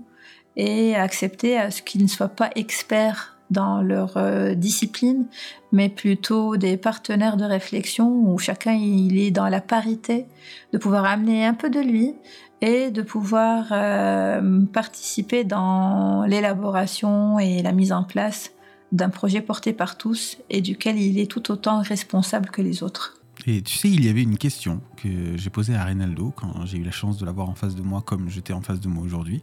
et 0.57 0.95
accepter 0.95 1.57
à 1.57 1.71
ce 1.71 1.81
qu'ils 1.81 2.03
ne 2.03 2.07
soient 2.07 2.29
pas 2.29 2.51
experts 2.55 3.38
dans 3.49 3.81
leur 3.81 4.17
euh, 4.17 4.53
discipline, 4.53 5.25
mais 5.71 5.89
plutôt 5.89 6.57
des 6.57 6.77
partenaires 6.77 7.37
de 7.37 7.45
réflexion 7.45 8.09
où 8.09 8.37
chacun 8.37 8.73
il 8.73 9.17
est 9.17 9.31
dans 9.31 9.47
la 9.47 9.61
parité, 9.61 10.25
de 10.73 10.77
pouvoir 10.77 11.05
amener 11.05 11.45
un 11.45 11.53
peu 11.53 11.69
de 11.69 11.79
lui 11.79 12.13
et 12.61 12.91
de 12.91 13.01
pouvoir 13.01 13.67
euh, 13.71 14.61
participer 14.73 15.43
dans 15.43 16.25
l'élaboration 16.25 17.39
et 17.39 17.61
la 17.61 17.71
mise 17.71 17.91
en 17.91 18.03
place 18.03 18.51
d'un 18.91 19.09
projet 19.09 19.41
porté 19.41 19.71
par 19.73 19.97
tous 19.97 20.37
et 20.49 20.61
duquel 20.61 20.99
il 20.99 21.19
est 21.19 21.29
tout 21.29 21.51
autant 21.51 21.81
responsable 21.81 22.49
que 22.49 22.61
les 22.61 22.83
autres. 22.83 23.19
Et 23.45 23.61
tu 23.61 23.77
sais, 23.77 23.89
il 23.89 24.03
y 24.03 24.09
avait 24.09 24.23
une 24.23 24.37
question 24.37 24.81
que 24.97 25.37
j'ai 25.37 25.49
posée 25.49 25.75
à 25.75 25.85
Reynaldo 25.85 26.33
quand 26.35 26.65
j'ai 26.65 26.77
eu 26.77 26.83
la 26.83 26.91
chance 26.91 27.17
de 27.17 27.25
l'avoir 27.25 27.49
en 27.49 27.55
face 27.55 27.75
de 27.75 27.81
moi 27.81 28.01
comme 28.05 28.29
j'étais 28.29 28.51
en 28.51 28.61
face 28.61 28.81
de 28.81 28.89
moi 28.89 29.03
aujourd'hui. 29.03 29.41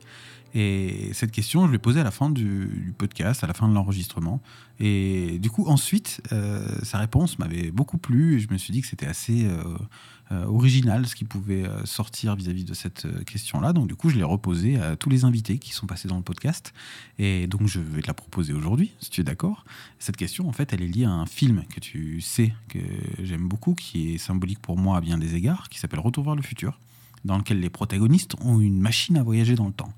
Et 0.59 1.11
cette 1.13 1.33
question, 1.33 1.67
je 1.67 1.73
l'ai 1.73 1.79
posée 1.79 2.01
à 2.01 2.03
la 2.03 2.11
fin 2.11 2.31
du, 2.31 2.95
podcast, 2.97 3.45
à 3.45 3.47
la 3.47 3.53
fin 3.53 3.69
de 3.69 3.75
l'enregistrement. 3.75 4.41
Et 4.81 5.39
du 5.39 5.51
coup, 5.51 5.67
ensuite, 5.67 6.23
euh, 6.33 6.67
sa 6.83 6.97
réponse 6.97 7.39
m'avait 7.39 7.71
beaucoup 7.71 7.99
plu 7.99 8.37
et 8.37 8.41
je 8.41 8.51
me 8.51 8.57
suis 8.57 8.73
dit 8.73 8.81
que 8.81 8.87
c'était 8.87 9.05
assez 9.05 9.45
euh, 9.45 9.63
euh, 10.33 10.47
original 10.47 11.07
ce 11.07 11.15
qui 11.15 11.27
pouvait 11.27 11.65
sortir 11.85 12.37
vis-à-vis 12.37 12.65
de 12.65 12.73
cette 12.73 13.07
question-là. 13.27 13.75
Donc, 13.75 13.87
du 13.87 13.97
coup, 13.97 14.09
je 14.09 14.17
l'ai 14.17 14.23
reposée 14.23 14.81
à 14.81 14.97
tous 14.97 15.11
les 15.11 15.27
invités 15.27 15.59
qui 15.59 15.75
sont 15.75 15.87
passés 15.87 16.09
dans 16.09 16.17
le 16.17 16.23
podcast. 16.23 16.73
Et 17.19 17.47
donc, 17.47 17.67
je 17.67 17.79
vais 17.79 18.01
te 18.01 18.07
la 18.07 18.15
proposer 18.15 18.55
aujourd'hui, 18.55 18.95
si 19.01 19.11
tu 19.11 19.21
es 19.21 19.25
d'accord. 19.25 19.63
Cette 19.99 20.17
question, 20.17 20.49
en 20.49 20.53
fait, 20.53 20.73
elle 20.73 20.83
est 20.83 20.89
liée 20.89 21.05
à 21.05 21.11
un 21.11 21.27
film 21.27 21.65
que 21.65 21.81
tu 21.81 22.23
sais 22.23 22.55
que 22.71 22.79
j'aime 23.23 23.47
beaucoup, 23.47 23.75
qui 23.75 24.15
est 24.15 24.19
symbolique 24.19 24.61
pour 24.61 24.79
moi 24.79 24.97
à 24.97 25.01
bien 25.03 25.19
des 25.19 25.35
égards, 25.35 25.69
qui 25.69 25.79
s'appelle 25.79 26.01
Retour 26.01 26.25
vers 26.25 26.35
le 26.35 26.41
futur, 26.41 26.81
dans 27.27 27.37
lequel 27.37 27.61
les 27.61 27.69
protagonistes 27.69 28.37
ont 28.41 28.59
une 28.59 28.81
machine 28.81 29.19
à 29.19 29.23
voyager 29.23 29.55
dans 29.55 29.67
le 29.67 29.75
temps. 29.75 29.93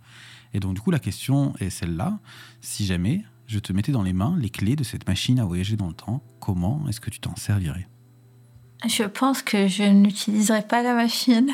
Et 0.55 0.61
donc, 0.61 0.75
du 0.75 0.81
coup, 0.81 0.91
la 0.91 0.99
question 0.99 1.55
est 1.61 1.71
celle-là. 1.71 2.19
Si 2.61 2.87
jamais 2.87 3.25
je 3.47 3.59
te 3.59 3.73
mettais 3.73 3.93
dans 3.93 4.03
les 4.03 4.13
mains 4.13 4.37
les 4.39 4.51
clés 4.51 4.77
de 4.77 4.85
cette 4.85 5.07
machine 5.07 5.39
à 5.41 5.45
voyager 5.45 5.77
dans 5.77 5.89
le 5.89 5.95
temps, 5.95 6.23
comment 6.41 6.85
est-ce 6.89 7.01
que 7.01 7.11
tu 7.11 7.21
t'en 7.21 7.37
servirais? 7.37 7.89
Je 8.87 9.05
pense 9.05 9.43
que 9.43 9.67
je 9.67 9.83
n'utiliserai 9.83 10.63
pas 10.63 10.83
la 10.83 10.95
machine. 10.95 11.51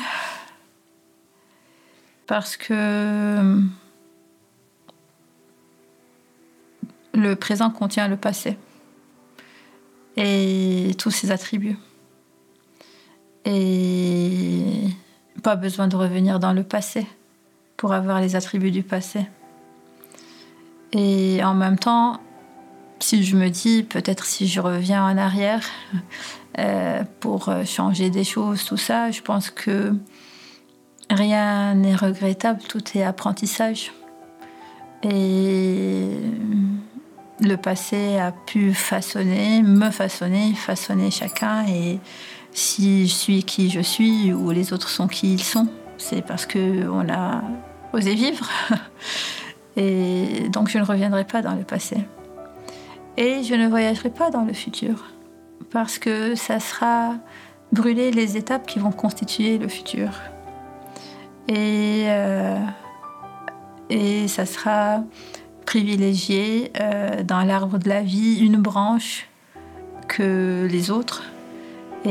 Parce 2.27 2.57
que 2.57 3.61
le 7.13 7.35
présent 7.35 7.69
contient 7.69 8.07
le 8.07 8.17
passé 8.17 8.57
et 10.17 10.91
tous 10.97 11.11
ses 11.11 11.31
attributs. 11.31 11.77
Et 13.45 14.87
pas 15.43 15.55
besoin 15.55 15.87
de 15.87 15.95
revenir 15.95 16.39
dans 16.39 16.53
le 16.53 16.63
passé 16.63 17.05
pour 17.77 17.93
avoir 17.93 18.21
les 18.21 18.35
attributs 18.35 18.71
du 18.71 18.83
passé. 18.83 19.27
Et 20.93 21.43
en 21.43 21.53
même 21.53 21.77
temps, 21.77 22.19
si 22.99 23.23
je 23.23 23.35
me 23.35 23.49
dis 23.49 23.83
peut-être 23.83 24.25
si 24.25 24.47
je 24.47 24.61
reviens 24.61 25.03
en 25.05 25.17
arrière 25.17 25.61
euh, 26.57 27.03
pour 27.19 27.49
changer 27.65 28.09
des 28.09 28.23
choses, 28.23 28.63
tout 28.63 28.77
ça, 28.77 29.11
je 29.11 29.21
pense 29.21 29.49
que 29.49 29.93
rien 31.09 31.75
n'est 31.75 31.95
regrettable, 31.95 32.61
tout 32.67 32.83
est 32.95 33.03
apprentissage. 33.03 33.91
Et 35.03 36.07
le 37.39 37.55
passé 37.57 38.17
a 38.17 38.31
pu 38.31 38.73
façonner, 38.73 39.61
me 39.61 39.91
façonner, 39.91 40.53
façonner 40.53 41.11
chacun. 41.11 41.65
Et 41.67 41.99
si 42.51 43.07
je 43.07 43.13
suis 43.13 43.43
qui 43.43 43.69
je 43.69 43.81
suis 43.81 44.33
ou 44.33 44.51
les 44.51 44.73
autres 44.73 44.89
sont 44.89 45.07
qui 45.07 45.33
ils 45.33 45.43
sont, 45.43 45.67
c'est 45.97 46.21
parce 46.21 46.45
qu'on 46.45 47.09
a 47.09 47.41
osé 47.93 48.15
vivre. 48.15 48.49
Et 49.77 50.47
donc 50.49 50.69
je 50.69 50.77
ne 50.77 50.83
reviendrai 50.83 51.25
pas 51.25 51.41
dans 51.41 51.55
le 51.55 51.63
passé. 51.63 51.97
Et 53.17 53.43
je 53.43 53.55
ne 53.55 53.67
voyagerai 53.67 54.09
pas 54.09 54.29
dans 54.29 54.43
le 54.43 54.53
futur. 54.53 55.05
Parce 55.71 55.99
que 55.99 56.35
ça 56.35 56.59
sera 56.59 57.15
brûler 57.71 58.11
les 58.11 58.37
étapes 58.37 58.65
qui 58.67 58.79
vont 58.79 58.91
constituer 58.91 59.57
le 59.57 59.67
futur. 59.67 60.09
Et, 61.47 62.05
euh, 62.07 62.59
et 63.89 64.27
ça 64.27 64.45
sera 64.45 65.03
privilégier 65.65 66.71
euh, 66.79 67.23
dans 67.23 67.43
l'arbre 67.43 67.77
de 67.77 67.89
la 67.89 68.01
vie 68.01 68.39
une 68.39 68.57
branche 68.57 69.27
que 70.07 70.67
les 70.69 70.91
autres. 70.91 71.23
Et 72.05 72.09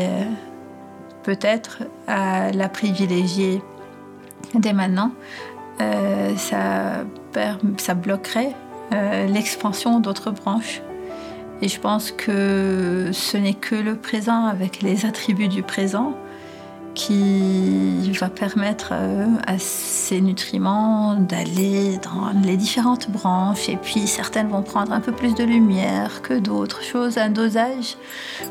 euh, 0.00 0.24
peut-être 1.22 1.82
à 2.06 2.50
la 2.52 2.68
privilégier 2.68 3.62
dès 4.54 4.72
maintenant, 4.72 5.12
euh, 5.80 6.36
ça, 6.36 7.04
ça 7.78 7.94
bloquerait 7.94 8.54
euh, 8.92 9.26
l'expansion 9.26 10.00
d'autres 10.00 10.30
branches. 10.30 10.82
Et 11.62 11.68
je 11.68 11.78
pense 11.78 12.10
que 12.10 13.10
ce 13.12 13.36
n'est 13.36 13.54
que 13.54 13.74
le 13.74 13.96
présent 13.96 14.46
avec 14.46 14.82
les 14.82 15.04
attributs 15.04 15.48
du 15.48 15.62
présent 15.62 16.14
qui 16.94 18.10
va 18.18 18.28
permettre 18.28 18.90
euh, 18.92 19.26
à 19.46 19.58
ces 19.58 20.20
nutriments 20.20 21.14
d'aller 21.14 21.98
dans 21.98 22.32
les 22.42 22.56
différentes 22.56 23.10
branches 23.10 23.68
et 23.68 23.76
puis 23.76 24.06
certaines 24.06 24.48
vont 24.48 24.62
prendre 24.62 24.92
un 24.92 25.00
peu 25.00 25.12
plus 25.12 25.34
de 25.34 25.44
lumière 25.44 26.20
que 26.22 26.34
d'autres 26.34 26.82
choses, 26.82 27.16
un 27.16 27.30
dosage 27.30 27.96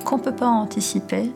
qu'on 0.06 0.18
ne 0.18 0.24
peut 0.24 0.36
pas 0.36 0.48
anticiper. 0.48 1.34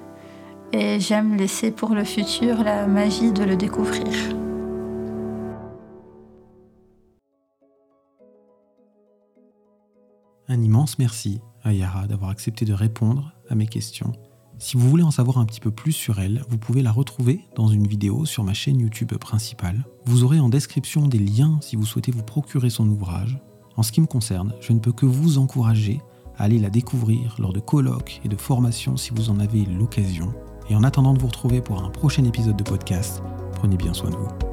Et 0.76 1.00
j'aime 1.00 1.38
laisser 1.38 1.70
pour 1.70 1.94
le 1.94 2.04
futur 2.04 2.64
la 2.64 2.88
magie 2.88 3.32
de 3.32 3.44
le 3.44 3.56
découvrir. 3.56 4.08
Un 10.48 10.62
immense 10.64 10.98
merci 10.98 11.42
à 11.64 11.74
Yara 11.74 12.08
d'avoir 12.08 12.32
accepté 12.32 12.66
de 12.66 12.74
répondre 12.74 13.34
à 13.50 13.56
mes 13.56 13.68
questions. 13.68 14.14
Si 14.58 14.76
vous 14.76 14.90
voulez 14.90 15.04
en 15.04 15.12
savoir 15.12 15.38
un 15.38 15.46
petit 15.46 15.60
peu 15.60 15.70
plus 15.70 15.92
sur 15.92 16.20
elle, 16.20 16.44
vous 16.50 16.58
pouvez 16.58 16.82
la 16.82 16.92
retrouver 16.92 17.46
dans 17.56 17.68
une 17.68 17.86
vidéo 17.86 18.26
sur 18.26 18.44
ma 18.44 18.56
chaîne 18.56 18.80
YouTube 18.80 19.14
principale. 19.20 19.86
Vous 20.06 20.24
aurez 20.24 20.40
en 20.40 20.50
description 20.50 21.08
des 21.08 21.20
liens 21.20 21.60
si 21.62 21.76
vous 21.76 21.86
souhaitez 21.86 22.12
vous 22.12 22.24
procurer 22.24 22.72
son 22.72 22.90
ouvrage. 22.90 23.38
En 23.78 23.84
ce 23.84 23.92
qui 23.92 24.02
me 24.02 24.08
concerne, 24.08 24.56
je 24.60 24.74
ne 24.74 24.80
peux 24.80 24.92
que 24.92 25.06
vous 25.06 25.38
encourager 25.38 26.02
allez 26.38 26.58
la 26.58 26.72
découvrir 26.72 27.36
lors 27.38 27.54
de 27.54 27.60
colloques 27.60 28.22
et 28.26 28.28
de 28.28 28.36
formations 28.36 28.98
si 28.98 29.12
vous 29.14 29.30
en 29.30 29.40
avez 29.40 29.66
l'occasion. 29.66 30.34
Et 30.70 30.76
en 30.76 30.84
attendant 30.84 31.14
de 31.14 31.20
vous 31.20 31.28
retrouver 31.28 31.61
pour 31.61 31.84
un 31.84 31.89
prochain 31.89 32.24
épisode 32.24 32.55
de 32.55 32.64
podcast, 32.64 33.22
prenez 33.55 33.78
bien 33.78 33.93
soin 33.93 34.09
de 34.09 34.16
vous. 34.16 34.53